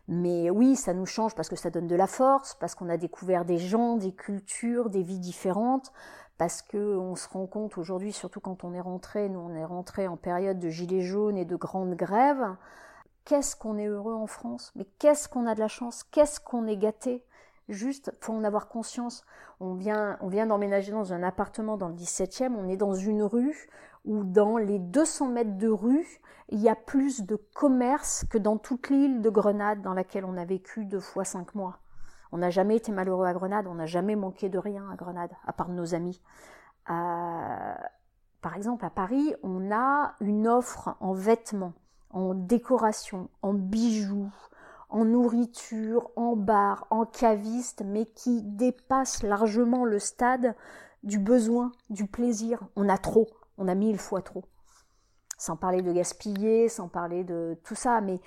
[0.08, 2.96] mais oui, ça nous change parce que ça donne de la force, parce qu'on a
[2.96, 5.92] découvert des gens, des cultures, des vies différentes,
[6.38, 9.64] parce que on se rend compte aujourd'hui, surtout quand on est rentré, nous on est
[9.64, 12.56] rentré en période de gilets jaunes et de grandes grèves,
[13.24, 16.66] qu'est-ce qu'on est heureux en France, mais qu'est-ce qu'on a de la chance, qu'est-ce qu'on
[16.66, 17.24] est gâté?
[17.68, 19.24] Juste, faut en avoir conscience.
[19.60, 23.68] On vient, d'emménager dans un appartement dans le 17e, on est dans une rue
[24.04, 28.58] où dans les 200 mètres de rue, il y a plus de commerce que dans
[28.58, 31.78] toute l'île de Grenade dans laquelle on a vécu deux fois cinq mois.
[32.32, 35.32] On n'a jamais été malheureux à Grenade, on n'a jamais manqué de rien à Grenade,
[35.46, 36.20] à part de nos amis.
[36.90, 37.74] Euh,
[38.40, 41.74] par exemple, à Paris, on a une offre en vêtements,
[42.10, 44.32] en décoration, en bijoux,
[44.88, 50.54] en nourriture, en bar, en caviste, mais qui dépasse largement le stade
[51.02, 52.60] du besoin, du plaisir.
[52.76, 53.28] On a trop,
[53.58, 54.44] on a mille fois trop.
[55.38, 58.20] Sans parler de gaspiller, sans parler de tout ça, mais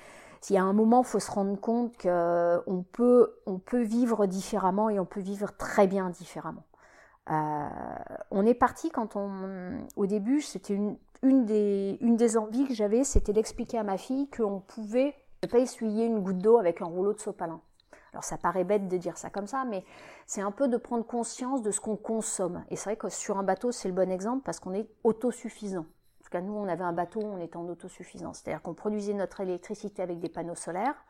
[0.50, 4.26] il y a un moment, il faut se rendre compte qu'on peut, on peut vivre
[4.26, 6.64] différemment et on peut vivre très bien différemment.
[7.32, 7.68] Euh,
[8.32, 12.74] on est parti quand on, au début, c'était une, une, des, une des envies que
[12.74, 16.82] j'avais, c'était d'expliquer à ma fille qu'on pouvait ne pas essuyer une goutte d'eau avec
[16.82, 17.62] un rouleau de sopalin.
[18.14, 19.84] Alors ça paraît bête de dire ça comme ça, mais
[20.26, 22.64] c'est un peu de prendre conscience de ce qu'on consomme.
[22.70, 25.86] Et c'est vrai que sur un bateau, c'est le bon exemple parce qu'on est autosuffisant.
[26.41, 28.39] Nous, on avait un bateau, on était en autosuffisance.
[28.39, 31.05] C'est-à-dire qu'on produisait notre électricité avec des panneaux solaires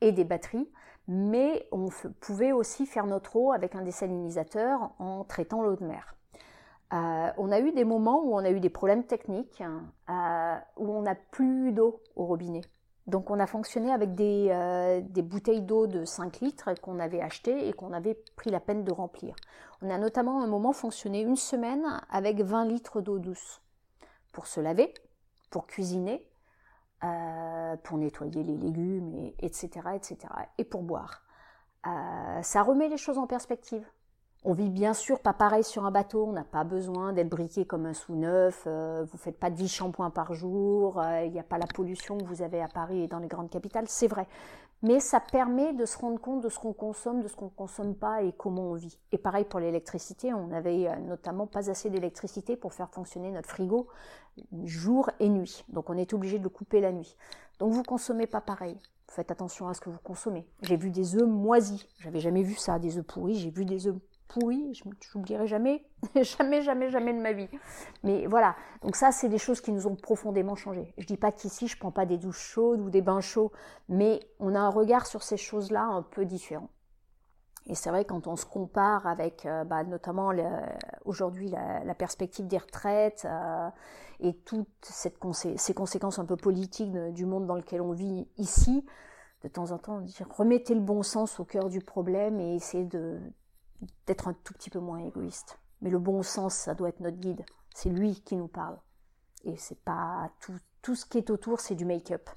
[0.00, 0.68] et des batteries,
[1.08, 1.88] mais on
[2.20, 6.14] pouvait aussi faire notre eau avec un désalinisateur en traitant l'eau de mer.
[6.92, 9.62] Euh, on a eu des moments où on a eu des problèmes techniques,
[10.10, 12.60] euh, où on n'a plus d'eau au robinet
[13.06, 17.22] Donc on a fonctionné avec des, euh, des bouteilles d'eau de 5 litres qu'on avait
[17.22, 19.34] achetées et qu'on avait pris la peine de remplir.
[19.80, 23.61] On a notamment un moment fonctionné une semaine avec 20 litres d'eau douce
[24.32, 24.92] pour se laver,
[25.50, 26.26] pour cuisiner,
[27.04, 30.18] euh, pour nettoyer les légumes, et, etc., etc.,
[30.58, 31.22] et pour boire.
[31.86, 33.84] Euh, ça remet les choses en perspective.
[34.44, 37.64] On vit bien sûr pas pareil sur un bateau, on n'a pas besoin d'être briqué
[37.64, 41.44] comme un sous-neuf, euh, vous faites pas 10 shampoings par jour, euh, il n'y a
[41.44, 44.26] pas la pollution que vous avez à Paris et dans les grandes capitales, c'est vrai.
[44.82, 47.50] Mais ça permet de se rendre compte de ce qu'on consomme, de ce qu'on ne
[47.50, 48.98] consomme pas et comment on vit.
[49.12, 53.48] Et pareil pour l'électricité, on n'avait euh, notamment pas assez d'électricité pour faire fonctionner notre
[53.48, 53.86] frigo
[54.64, 55.64] jour et nuit.
[55.68, 57.16] Donc on est obligé de le couper la nuit.
[57.58, 58.76] Donc vous consommez pas pareil.
[59.08, 60.46] Faites attention à ce que vous consommez.
[60.62, 61.86] J'ai vu des œufs moisis.
[61.98, 63.34] J'avais jamais vu ça, des œufs pourris.
[63.34, 63.96] J'ai vu des œufs
[64.32, 65.84] pourri, je n'oublierai jamais,
[66.22, 67.48] jamais, jamais, jamais de ma vie.
[68.02, 70.94] Mais voilà, donc ça, c'est des choses qui nous ont profondément changé.
[70.98, 73.52] Je dis pas qu'ici, je prends pas des douches chaudes ou des bains chauds,
[73.88, 76.70] mais on a un regard sur ces choses-là un peu différent.
[77.66, 80.32] Et c'est vrai quand on se compare avec euh, bah, notamment
[81.04, 83.68] aujourd'hui la, perspective des retraites euh,
[84.18, 85.18] et toutes cette
[85.56, 88.84] ces conséquences un peu politiques du monde dans lequel on vit ici,
[89.42, 92.84] de temps en temps, dire, remettez le bon sens au cœur du problème et essayez
[92.84, 93.20] de,
[94.06, 95.58] d'être un tout petit peu moins égoïste.
[95.80, 97.44] Mais le bon sens, ça doit être notre guide.
[97.74, 98.78] C'est lui qui nous parle.
[99.44, 102.30] Et c'est pas tout, tout ce qui est autour, c'est du make-up,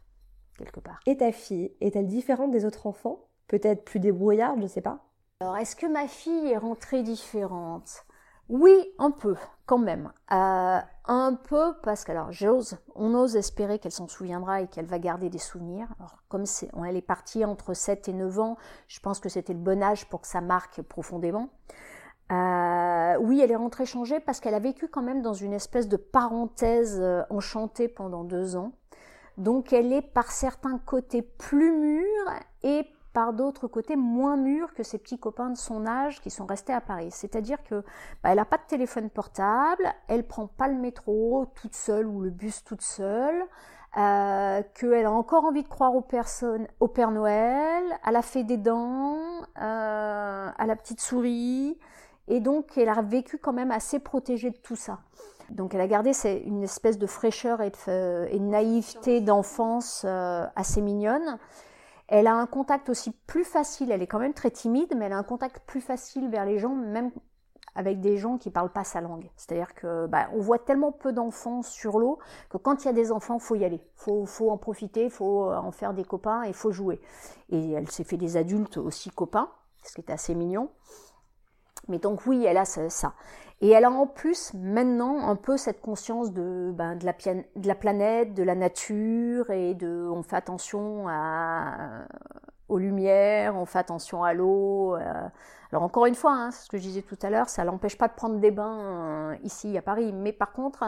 [0.57, 0.99] quelque part.
[1.05, 3.27] Et ta fille, est-elle différente des autres enfants?
[3.47, 5.05] Peut-être plus débrouillarde, je sais pas.
[5.39, 8.05] Alors, est-ce que ma fille est rentrée différente?
[8.49, 9.35] Oui, un peu,
[9.65, 10.11] quand même.
[10.31, 14.85] Euh, un peu parce que, alors, j'ose, on ose espérer qu'elle s'en souviendra et qu'elle
[14.85, 15.87] va garder des souvenirs.
[15.99, 16.45] Alors, comme
[16.87, 20.07] elle est partie entre 7 et 9 ans, je pense que c'était le bon âge
[20.09, 21.49] pour que ça marque profondément.
[22.31, 25.87] Euh, oui, elle est rentrée changée parce qu'elle a vécu quand même dans une espèce
[25.87, 28.71] de parenthèse euh, enchantée pendant deux ans.
[29.37, 32.31] Donc elle est par certains côtés plus mûre
[32.63, 36.45] et par d'autres côtés moins mûre que ses petits copains de son âge qui sont
[36.45, 37.11] restés à Paris.
[37.11, 37.75] C'est-à-dire que
[38.21, 42.19] bah, elle n'a pas de téléphone portable, elle prend pas le métro toute seule ou
[42.19, 43.45] le bus toute seule,
[43.97, 48.43] euh, qu'elle a encore envie de croire aux personnes, au Père Noël, à la fée
[48.43, 49.21] des dents,
[49.61, 51.79] euh, à la petite souris,
[52.27, 54.99] et donc elle a vécu quand même assez protégée de tout ça.
[55.51, 56.11] Donc elle a gardé
[56.45, 61.39] une espèce de fraîcheur et de, naïveté d'enfance euh, assez mignonne.
[62.07, 65.13] Elle a un contact aussi plus facile, elle est quand même très timide, mais elle
[65.13, 67.11] a un contact plus facile vers les gens, même
[67.73, 69.29] avec des gens qui parlent pas sa langue.
[69.35, 72.93] C'est-à-dire que bah, on voit tellement peu d'enfants sur l'eau que quand il y a
[72.93, 76.53] des enfants, faut y aller, faut, faut en profiter, faut en faire des copains et
[76.53, 77.01] faut jouer.
[77.49, 79.49] Et elle s'est fait des adultes aussi copains,
[79.83, 80.69] ce qui est assez mignon.
[81.87, 83.13] Mais donc oui, elle a ça.
[83.61, 87.13] Et elle a en plus maintenant un peu cette conscience de, ben, de, la,
[87.63, 92.05] la planète, de la nature et de on fait attention à,
[92.69, 94.95] aux lumières, on fait attention à l'eau.
[94.95, 95.27] Euh.
[95.71, 98.07] Alors encore une fois, hein, ce que je disais tout à l'heure, ça l'empêche pas
[98.07, 100.83] de prendre des bains euh, ici à Paris, mais par contre,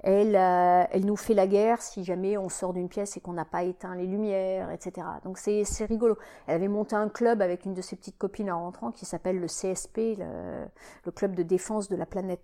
[0.00, 3.34] elle, euh, elle nous fait la guerre si jamais on sort d'une pièce et qu'on
[3.34, 5.06] n'a pas éteint les lumières, etc.
[5.24, 6.18] Donc c'est rigolo.
[6.46, 9.38] Elle avait monté un club avec une de ses petites copines en rentrant qui s'appelle
[9.38, 10.66] le CSP, le,
[11.04, 12.42] le club de défense de la planète.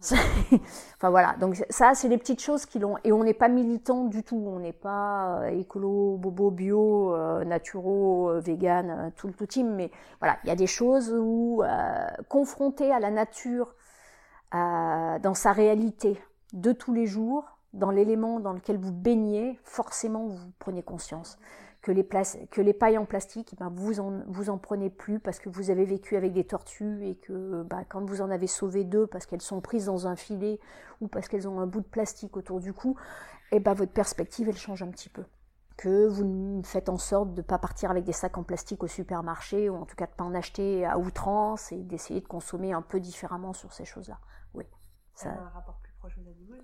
[0.96, 4.04] enfin voilà, donc ça c'est les petites choses qui l'ont et on n'est pas militant
[4.04, 9.26] du tout, on n'est pas euh, écolo, bobo, bio, euh, naturaux, euh, vegan, euh, tout
[9.26, 9.90] le tout mais
[10.20, 11.62] voilà, il y a des choses où
[12.28, 13.74] confronté à la nature,
[14.52, 16.20] dans sa réalité
[16.52, 21.38] de tous les jours, dans l'élément dans lequel vous baignez, forcément vous prenez conscience
[21.88, 22.06] que les,
[22.50, 25.70] que les pailles en plastique, ben vous, en, vous en prenez plus parce que vous
[25.70, 29.24] avez vécu avec des tortues et que ben, quand vous en avez sauvé deux parce
[29.24, 30.60] qu'elles sont prises dans un filet
[31.00, 32.96] ou parce qu'elles ont un bout de plastique autour du cou,
[33.52, 35.24] et eh ben votre perspective elle change un petit peu.
[35.78, 38.88] Que vous faites en sorte de ne pas partir avec des sacs en plastique au
[38.88, 42.26] supermarché ou en tout cas de ne pas en acheter à outrance et d'essayer de
[42.26, 44.18] consommer un peu différemment sur ces choses-là.
[44.52, 44.64] Oui.
[45.14, 45.30] Ça...
[45.30, 46.56] a un rapport plus proche aux animaux,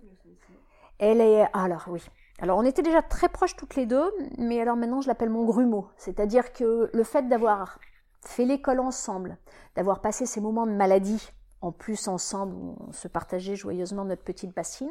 [0.98, 1.46] Elle est.
[1.54, 2.02] Alors oui,
[2.40, 5.44] alors on était déjà très proches toutes les deux, mais alors maintenant je l'appelle mon
[5.44, 5.88] grumeau.
[5.96, 7.78] C'est-à-dire que le fait d'avoir
[8.22, 9.38] fait l'école ensemble,
[9.76, 11.30] d'avoir passé ces moments de maladie
[11.60, 12.54] en plus ensemble,
[12.88, 14.90] on se partageait joyeusement notre petite bassine,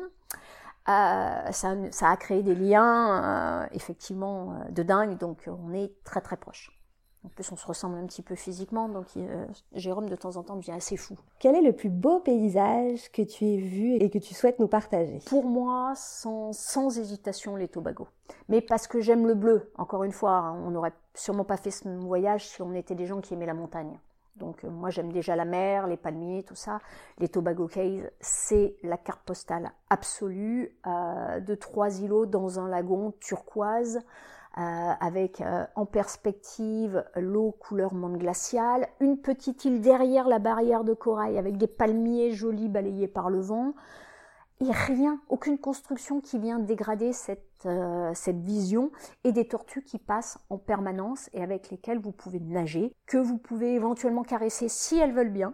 [0.89, 6.19] euh, ça, a créé des liens euh, effectivement euh, de dingue, donc on est très
[6.19, 6.77] très proches.
[7.25, 10.43] En plus, on se ressemble un petit peu physiquement, donc euh, Jérôme, de temps en
[10.43, 11.15] temps, devient assez fou.
[11.39, 14.67] Quel est le plus beau paysage que tu aies vu et que tu souhaites nous
[14.67, 15.19] partager?
[15.25, 18.07] Pour moi, sans, sans, hésitation, les Tobago.
[18.49, 19.71] Mais parce que j'aime le bleu.
[19.77, 23.05] Encore une fois, hein, on n'aurait sûrement pas fait ce voyage si on était des
[23.05, 23.97] gens qui aimaient la montagne.
[24.35, 26.79] Donc euh, moi, j'aime déjà la mer, les palmiers, tout ça.
[27.19, 33.13] Les Tobago Cays, c'est la carte postale absolue euh, de trois îlots dans un lagon
[33.19, 34.01] turquoise
[34.53, 35.43] avec
[35.75, 41.57] en perspective l'eau couleur monde glaciale, une petite île derrière la barrière de corail avec
[41.57, 43.73] des palmiers jolis balayés par le vent,
[44.61, 47.67] et rien, aucune construction qui vient dégrader cette,
[48.13, 48.91] cette vision,
[49.23, 53.37] et des tortues qui passent en permanence et avec lesquelles vous pouvez nager, que vous
[53.37, 55.53] pouvez éventuellement caresser si elles veulent bien,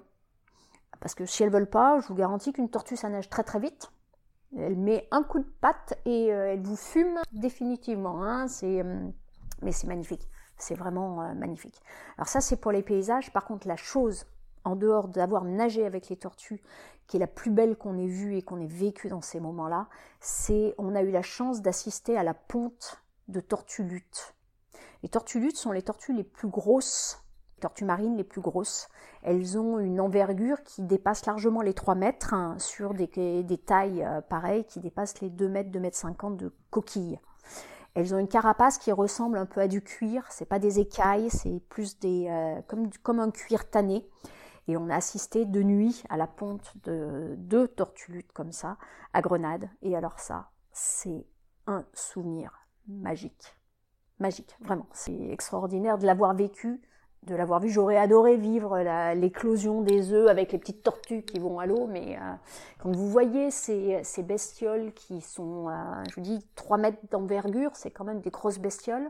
[0.99, 3.59] parce que si elles veulent pas, je vous garantis qu'une tortue ça nage très très
[3.59, 3.89] vite.
[4.57, 8.23] Elle met un coup de patte et euh, elle vous fume définitivement.
[8.23, 8.47] Hein.
[8.63, 9.09] Euh,
[9.61, 10.27] mais c'est magnifique.
[10.57, 11.81] C'est vraiment euh, magnifique.
[12.17, 13.31] Alors ça c'est pour les paysages.
[13.31, 14.25] Par contre la chose
[14.65, 16.61] en dehors d'avoir nagé avec les tortues,
[17.07, 19.87] qui est la plus belle qu'on ait vue et qu'on ait vécue dans ces moments-là,
[20.19, 24.35] c'est on a eu la chance d'assister à la ponte de tortues luttes.
[25.01, 27.23] Les tortues luttes sont les tortues les plus grosses
[27.59, 28.89] tortues marines les plus grosses.
[29.21, 33.07] Elles ont une envergure qui dépasse largement les 3 mètres hein, sur des,
[33.57, 37.19] tailles euh, pareilles qui dépassent les 2 mètres, 2 mètres 50 de coquilles.
[37.95, 40.25] Elles ont une carapace qui ressemble un peu à du cuir.
[40.29, 44.07] C'est pas des écailles, c'est plus des euh, comme, comme un cuir tanné.
[44.67, 48.77] Et on a assisté de nuit à la ponte de deux tortues comme ça
[49.13, 49.69] à Grenade.
[49.81, 51.25] Et alors ça, c'est
[51.65, 53.55] un souvenir magique.
[54.19, 54.87] Magique, vraiment.
[54.91, 56.81] C'est extraordinaire de l'avoir vécu
[57.23, 57.69] de l'avoir vu.
[57.69, 58.77] J'aurais adoré vivre
[59.13, 62.33] l'éclosion des œufs avec les petites tortues qui vont à l'eau, mais euh,
[62.79, 65.67] quand vous voyez ces, ces bestioles qui sont,
[66.09, 69.09] je vous dis, 3 mètres d'envergure, c'est quand même des grosses bestioles,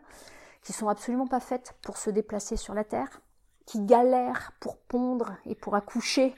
[0.64, 3.22] qui sont absolument pas faites pour se déplacer sur la Terre,
[3.66, 6.34] qui galèrent pour pondre et pour accoucher,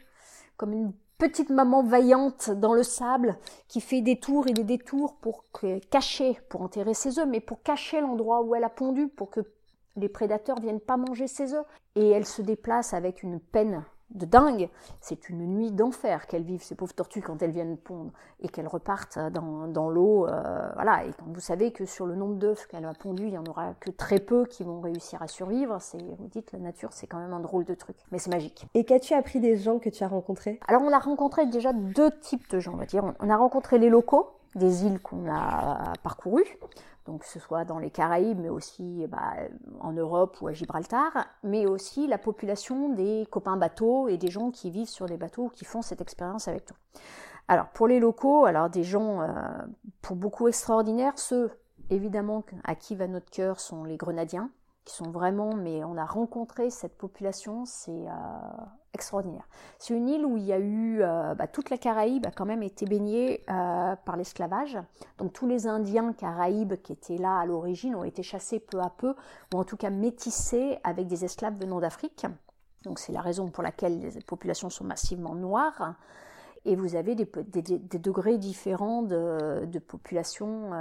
[0.58, 5.16] comme une petite maman vaillante dans le sable qui fait des tours et des détours
[5.18, 5.46] pour
[5.92, 9.42] cacher, pour enterrer ses œufs, mais pour cacher l'endroit où elle a pondu, pour que
[9.96, 11.66] les prédateurs viennent pas manger ses œufs.
[11.96, 13.84] Et elles se déplacent avec une peine
[14.16, 14.70] de dingue.
[15.00, 18.68] C'est une nuit d'enfer qu'elles vivent, ces pauvres tortues, quand elles viennent pondre et qu'elles
[18.68, 20.28] repartent dans, l'eau.
[20.28, 21.06] Euh, voilà.
[21.06, 23.46] Et quand vous savez que sur le nombre d'œufs qu'elle a pondu, il y en
[23.46, 27.08] aura que très peu qui vont réussir à survivre, c'est, vous dites, la nature, c'est
[27.08, 27.98] quand même un drôle de truc.
[28.12, 28.66] Mais c'est magique.
[28.74, 30.60] Et qu'as-tu appris des gens que tu as rencontrés?
[30.68, 33.14] Alors, on a rencontré déjà deux types de gens, on va dire.
[33.20, 36.60] On a rencontré les locaux des îles qu'on a parcourues
[37.06, 39.34] donc ce soit dans les Caraïbes, mais aussi bah,
[39.80, 41.12] en Europe ou à Gibraltar,
[41.44, 45.50] mais aussi la population des copains bateaux et des gens qui vivent sur des bateaux
[45.50, 46.78] qui font cette expérience avec nous.
[47.48, 49.28] Alors pour les locaux, alors des gens euh,
[50.02, 51.52] pour beaucoup extraordinaires, ceux
[51.90, 54.50] évidemment à qui va notre cœur sont les Grenadiens,
[54.86, 58.12] qui sont vraiment, mais on a rencontré cette population, c'est euh,
[58.94, 59.48] extraordinaire.
[59.78, 62.46] C'est une île où il y a eu, euh, bah, toute la Caraïbe a quand
[62.46, 64.80] même été baignée euh, par l'esclavage.
[65.20, 68.90] Donc tous les Indiens Caraïbes qui étaient là à l'origine ont été chassés peu à
[68.90, 69.14] peu,
[69.54, 72.26] ou en tout cas métissés avec des esclaves venant d'Afrique.
[72.84, 75.94] Donc c'est la raison pour laquelle les populations sont massivement noires.
[76.66, 77.26] Et vous avez des,
[78.00, 80.72] degrés différents de, de population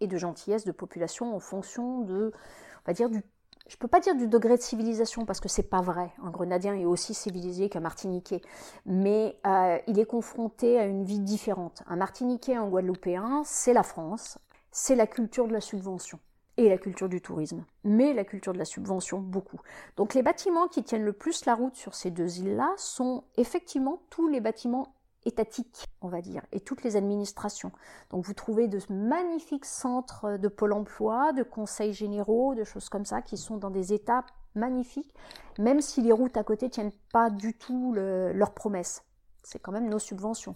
[0.00, 3.22] et de gentillesse de population en fonction de, on va dire, du
[3.68, 6.10] je peux pas dire du degré de civilisation parce que c'est pas vrai.
[6.24, 8.40] Un Grenadien est aussi civilisé qu'un Martiniquais,
[8.86, 11.82] mais euh, il est confronté à une vie différente.
[11.86, 14.38] Un Martiniquais, un Guadeloupéen, c'est la France,
[14.70, 16.18] c'est la culture de la subvention
[16.56, 19.60] et la culture du tourisme, mais la culture de la subvention beaucoup.
[19.96, 24.00] Donc les bâtiments qui tiennent le plus la route sur ces deux îles-là sont effectivement
[24.10, 24.94] tous les bâtiments
[25.24, 27.72] étatique, on va dire, et toutes les administrations.
[28.10, 33.04] Donc vous trouvez de magnifiques centres de pôle emploi, de conseils généraux, de choses comme
[33.04, 35.14] ça, qui sont dans des états magnifiques,
[35.58, 39.04] même si les routes à côté tiennent pas du tout leurs promesses.
[39.42, 40.54] C'est quand même nos subventions.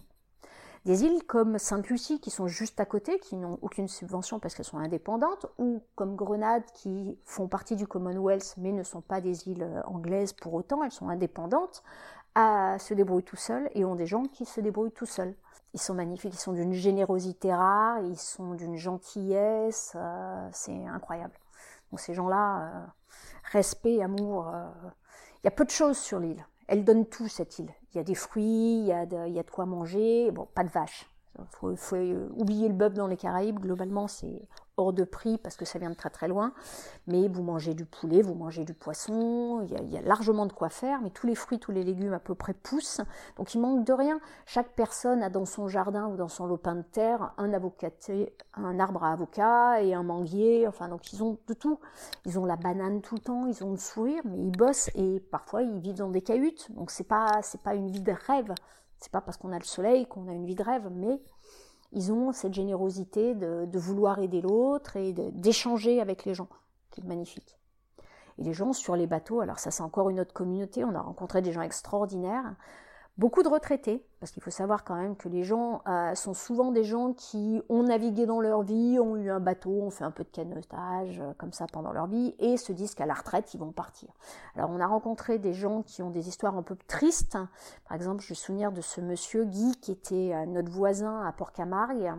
[0.85, 4.65] Des îles comme Sainte-Lucie qui sont juste à côté, qui n'ont aucune subvention parce qu'elles
[4.65, 9.47] sont indépendantes, ou comme Grenade qui font partie du Commonwealth mais ne sont pas des
[9.47, 11.83] îles anglaises pour autant, elles sont indépendantes,
[12.35, 15.35] se débrouiller tout seuls et ont des gens qui se débrouillent tout seuls.
[15.73, 21.33] Ils sont magnifiques, ils sont d'une générosité rare, ils sont d'une gentillesse, euh, c'est incroyable.
[21.91, 22.85] Donc ces gens-là, euh,
[23.51, 24.69] respect, amour, euh,
[25.43, 26.45] il y a peu de choses sur l'île.
[26.67, 27.73] Elle donne tout cette île.
[27.91, 30.29] Il y a des fruits, il y a de, il y a de quoi manger,
[30.31, 31.09] bon, pas de vaches.
[31.39, 33.59] Il faut, faut, oublier le bœuf dans les Caraïbes.
[33.59, 34.47] Globalement, c'est
[34.77, 36.53] hors de prix parce que ça vient de très très loin.
[37.07, 40.69] Mais vous mangez du poulet, vous mangez du poisson, il y, a, largement de quoi
[40.69, 43.01] faire, mais tous les fruits, tous les légumes à peu près poussent.
[43.37, 44.19] Donc il manque de rien.
[44.45, 48.79] Chaque personne a dans son jardin ou dans son lopin de terre un avocaté, un
[48.79, 50.67] arbre à avocat et un manguier.
[50.67, 51.79] Enfin, donc ils ont de tout.
[52.25, 55.19] Ils ont la banane tout le temps, ils ont le sourire, mais ils bossent et
[55.19, 56.71] parfois ils vivent dans des cahutes.
[56.71, 58.53] Donc c'est pas, c'est pas une vie de rêve.
[58.99, 61.21] C'est pas parce qu'on a le soleil qu'on a une vie de rêve, mais
[61.93, 66.49] ils ont cette générosité de, vouloir aider l'autre et d'échanger avec les gens,
[66.91, 67.57] qui est magnifique.
[68.39, 71.01] Et les gens sur les bateaux, alors ça c'est encore une autre communauté, on a
[71.01, 72.55] rencontré des gens extraordinaires.
[73.19, 76.71] Beaucoup de retraités, parce qu'il faut savoir quand même que les gens euh, sont souvent
[76.71, 80.09] des gens qui ont navigué dans leur vie, ont eu un bateau, ont fait un
[80.09, 83.53] peu de canotage, euh, comme ça pendant leur vie, et se disent qu'à la retraite,
[83.53, 84.09] ils vont partir.
[84.55, 87.37] Alors on a rencontré des gens qui ont des histoires un peu tristes.
[87.87, 91.31] Par exemple, je me souviens de ce monsieur Guy qui était euh, notre voisin à
[91.33, 92.11] Port-Camargue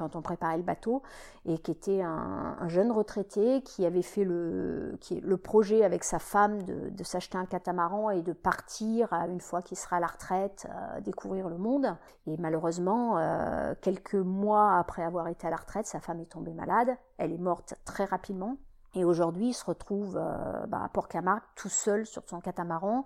[0.00, 1.02] quand on préparait le bateau,
[1.44, 6.18] et qui était un, jeune retraité qui avait fait le, qui, le projet avec sa
[6.18, 10.66] femme de, s'acheter un catamaran et de partir une fois qu'il sera à la retraite,
[10.70, 11.94] euh, découvrir le monde.
[12.26, 16.54] Et malheureusement, euh, quelques mois après avoir été à la retraite, sa femme est tombée
[16.54, 18.56] malade, elle est morte très rapidement.
[18.94, 23.04] Et aujourd'hui, il se retrouve euh, bah, à Port-Camargue tout seul sur son catamaran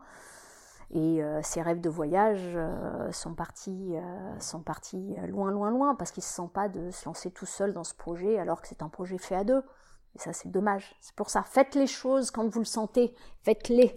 [0.91, 5.95] et euh, ses rêves de voyage euh, sont partis, euh, sont partis loin, loin, loin,
[5.95, 8.61] parce qu'il ne se sent pas de se lancer tout seul dans ce projet, alors
[8.61, 9.62] que c'est un projet fait à deux.
[10.14, 10.95] Et ça, c'est dommage.
[11.01, 13.93] C'est pour ça, faites les choses quand vous le sentez, faites-les.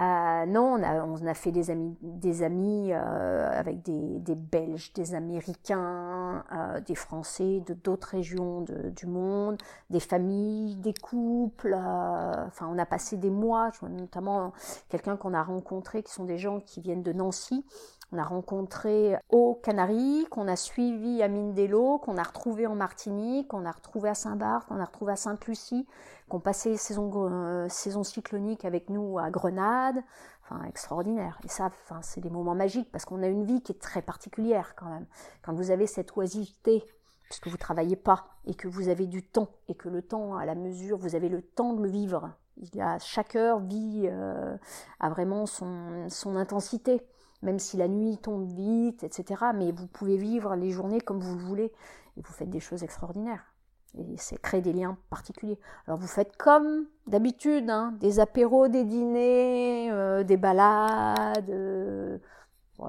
[0.00, 4.36] Euh, non, on a, on a, fait des amis, des amis euh, avec des, des,
[4.36, 9.58] Belges, des Américains, euh, des Français de d'autres régions du monde,
[9.90, 11.74] des familles, des couples.
[11.74, 14.52] Enfin, on a passé des mois, notamment
[14.88, 17.64] quelqu'un qu'on a rencontré, qui sont des gens qui viennent de Nancy,
[18.12, 23.48] on a rencontré aux Canaries, qu'on a suivi à Mindelo, qu'on a retrouvé en Martinique,
[23.48, 25.86] qu'on a retrouvé à Saint-Barth, qu'on a retrouvé à Sainte-Lucie,
[26.28, 30.02] qu'on passé les saisons, euh, saison cyclonique avec nous à Grenade.
[30.42, 31.38] Enfin, extraordinaire.
[31.44, 34.00] Et ça, enfin, c'est des moments magiques parce qu'on a une vie qui est très
[34.00, 35.04] particulière quand même.
[35.42, 36.82] Quand vous avez cette oisiveté,
[37.24, 40.46] puisque vous travaillez pas et que vous avez du temps et que le temps, à
[40.46, 42.30] la mesure, vous avez le temps de le vivre.
[42.56, 44.56] Il a, chaque heure vit euh,
[45.00, 47.02] a vraiment son, son intensité
[47.42, 49.42] même si la nuit tombe vite, etc.
[49.54, 51.72] Mais vous pouvez vivre les journées comme vous le voulez
[52.16, 53.54] et vous faites des choses extraordinaires.
[53.96, 55.58] Et c'est créer des liens particuliers.
[55.86, 62.18] Alors vous faites comme d'habitude, hein, des apéros, des dîners, euh, des balades, euh,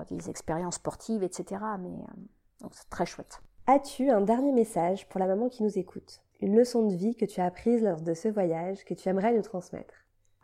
[0.10, 1.62] des expériences sportives, etc.
[1.80, 3.42] Mais euh, c'est très chouette.
[3.66, 6.22] As-tu un dernier message pour la maman qui nous écoute?
[6.42, 9.34] Une leçon de vie que tu as apprise lors de ce voyage que tu aimerais
[9.34, 9.94] nous transmettre?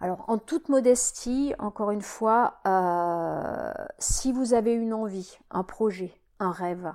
[0.01, 6.13] Alors, en toute modestie, encore une fois, euh, si vous avez une envie, un projet,
[6.39, 6.91] un rêve,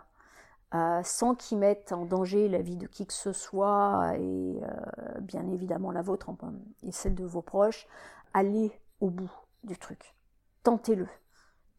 [0.74, 5.20] euh, sans qu'il mette en danger la vie de qui que ce soit et euh,
[5.20, 6.30] bien évidemment la vôtre
[6.84, 7.88] et celle de vos proches,
[8.34, 8.70] allez
[9.00, 9.32] au bout
[9.64, 10.14] du truc.
[10.62, 11.08] Tentez-le.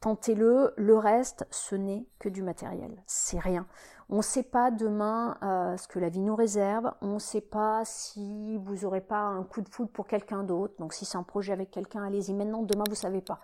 [0.01, 3.03] Tentez-le, le reste, ce n'est que du matériel.
[3.05, 3.67] C'est rien.
[4.13, 6.91] On ne sait pas demain euh, ce que la vie nous réserve.
[7.01, 10.73] On ne sait pas si vous n'aurez pas un coup de foudre pour quelqu'un d'autre.
[10.79, 12.61] Donc si c'est un projet avec quelqu'un, allez-y maintenant.
[12.61, 13.39] Demain, vous ne savez pas.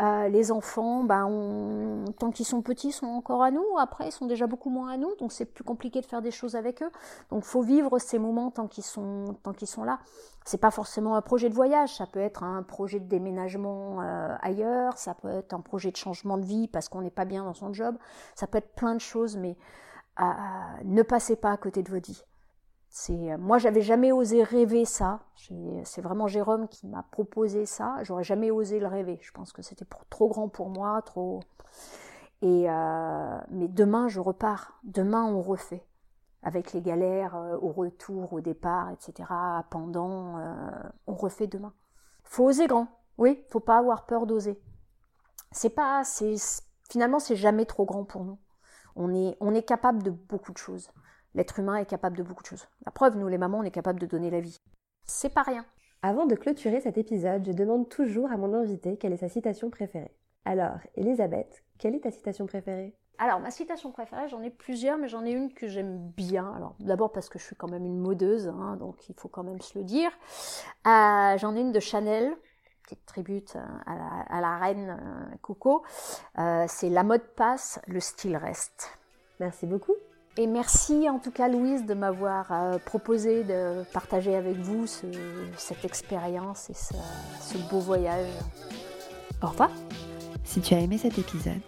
[0.00, 3.64] Euh, les enfants, ben, tant qu'ils sont petits, sont encore à nous.
[3.78, 6.32] Après, ils sont déjà beaucoup moins à nous, donc c'est plus compliqué de faire des
[6.32, 6.90] choses avec eux.
[7.30, 10.00] Donc, faut vivre ces moments tant qu'ils sont, tant qu'ils sont là.
[10.44, 14.34] C'est pas forcément un projet de voyage, ça peut être un projet de déménagement euh,
[14.42, 17.44] ailleurs, ça peut être un projet de changement de vie parce qu'on n'est pas bien
[17.44, 17.96] dans son job,
[18.34, 19.56] ça peut être plein de choses, mais
[20.18, 22.24] ne passez pas à côté de votre vie.
[22.88, 25.20] C'est, moi, j'avais jamais osé rêver ça.
[25.84, 27.96] C'est vraiment Jérôme qui m'a proposé ça.
[28.02, 29.18] J'aurais jamais osé le rêver.
[29.20, 31.40] Je pense que c'était trop grand pour moi, trop.
[32.44, 34.78] Et euh, mais demain, je repars.
[34.84, 35.82] Demain, on refait
[36.42, 39.28] avec les galères euh, au retour, au départ, etc.
[39.70, 40.70] Pendant, euh,
[41.06, 41.72] on refait demain.
[42.22, 42.88] Faut oser grand.
[43.16, 44.60] Oui, faut pas avoir peur d'oser.
[45.52, 46.34] C'est pas, c'est
[46.90, 48.38] finalement, c'est jamais trop grand pour nous.
[48.96, 50.90] On est, on est capable de beaucoup de choses.
[51.34, 52.68] L'être humain est capable de beaucoup de choses.
[52.86, 54.60] La preuve, nous les mamans, on est capable de donner la vie.
[55.04, 55.66] C'est pas rien.
[56.02, 59.70] Avant de clôturer cet épisode, je demande toujours à mon invité quelle est sa citation
[59.70, 60.14] préférée.
[60.44, 62.94] Alors, Elisabeth, quelle est ta citation préférée?
[63.18, 66.52] Alors, ma citation préférée, j'en ai plusieurs, mais j'en ai une que j'aime bien.
[66.54, 69.44] Alors, d'abord parce que je suis quand même une modeuse, hein, donc il faut quand
[69.44, 70.10] même se le dire.
[70.86, 72.36] Euh, j'en ai une de Chanel,
[72.84, 73.56] petite tribute
[73.86, 75.82] à la, reine euh, Coco.
[76.38, 78.98] Euh, c'est la mode passe, le style reste.
[79.40, 79.94] Merci beaucoup.
[80.36, 84.86] Et merci en tout cas Louise de m'avoir euh, proposé de partager avec vous
[85.56, 86.94] cette expérience et ce,
[87.40, 88.26] ce beau voyage.
[89.42, 89.70] Au revoir.
[90.42, 91.60] Si tu as aimé cet épisode,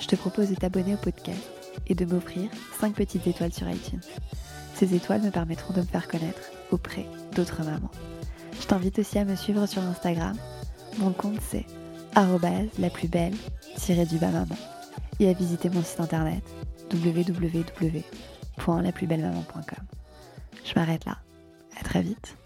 [0.00, 1.42] je te propose de t'abonner au podcast
[1.86, 2.50] et de m'offrir
[2.80, 4.00] 5 petites étoiles sur iTunes.
[4.74, 6.40] Ces étoiles me permettront de me faire connaître
[6.70, 7.90] auprès d'autres mamans.
[8.60, 10.36] Je t'invite aussi à me suivre sur Instagram
[10.98, 11.64] mon compte c'est
[12.78, 13.34] la plus belle
[14.06, 14.56] du bas maman
[15.20, 16.42] et à visiter mon site internet
[16.92, 19.84] www.laplusbellemaman.com.
[20.64, 21.18] Je m'arrête là.
[21.78, 22.36] À très vite.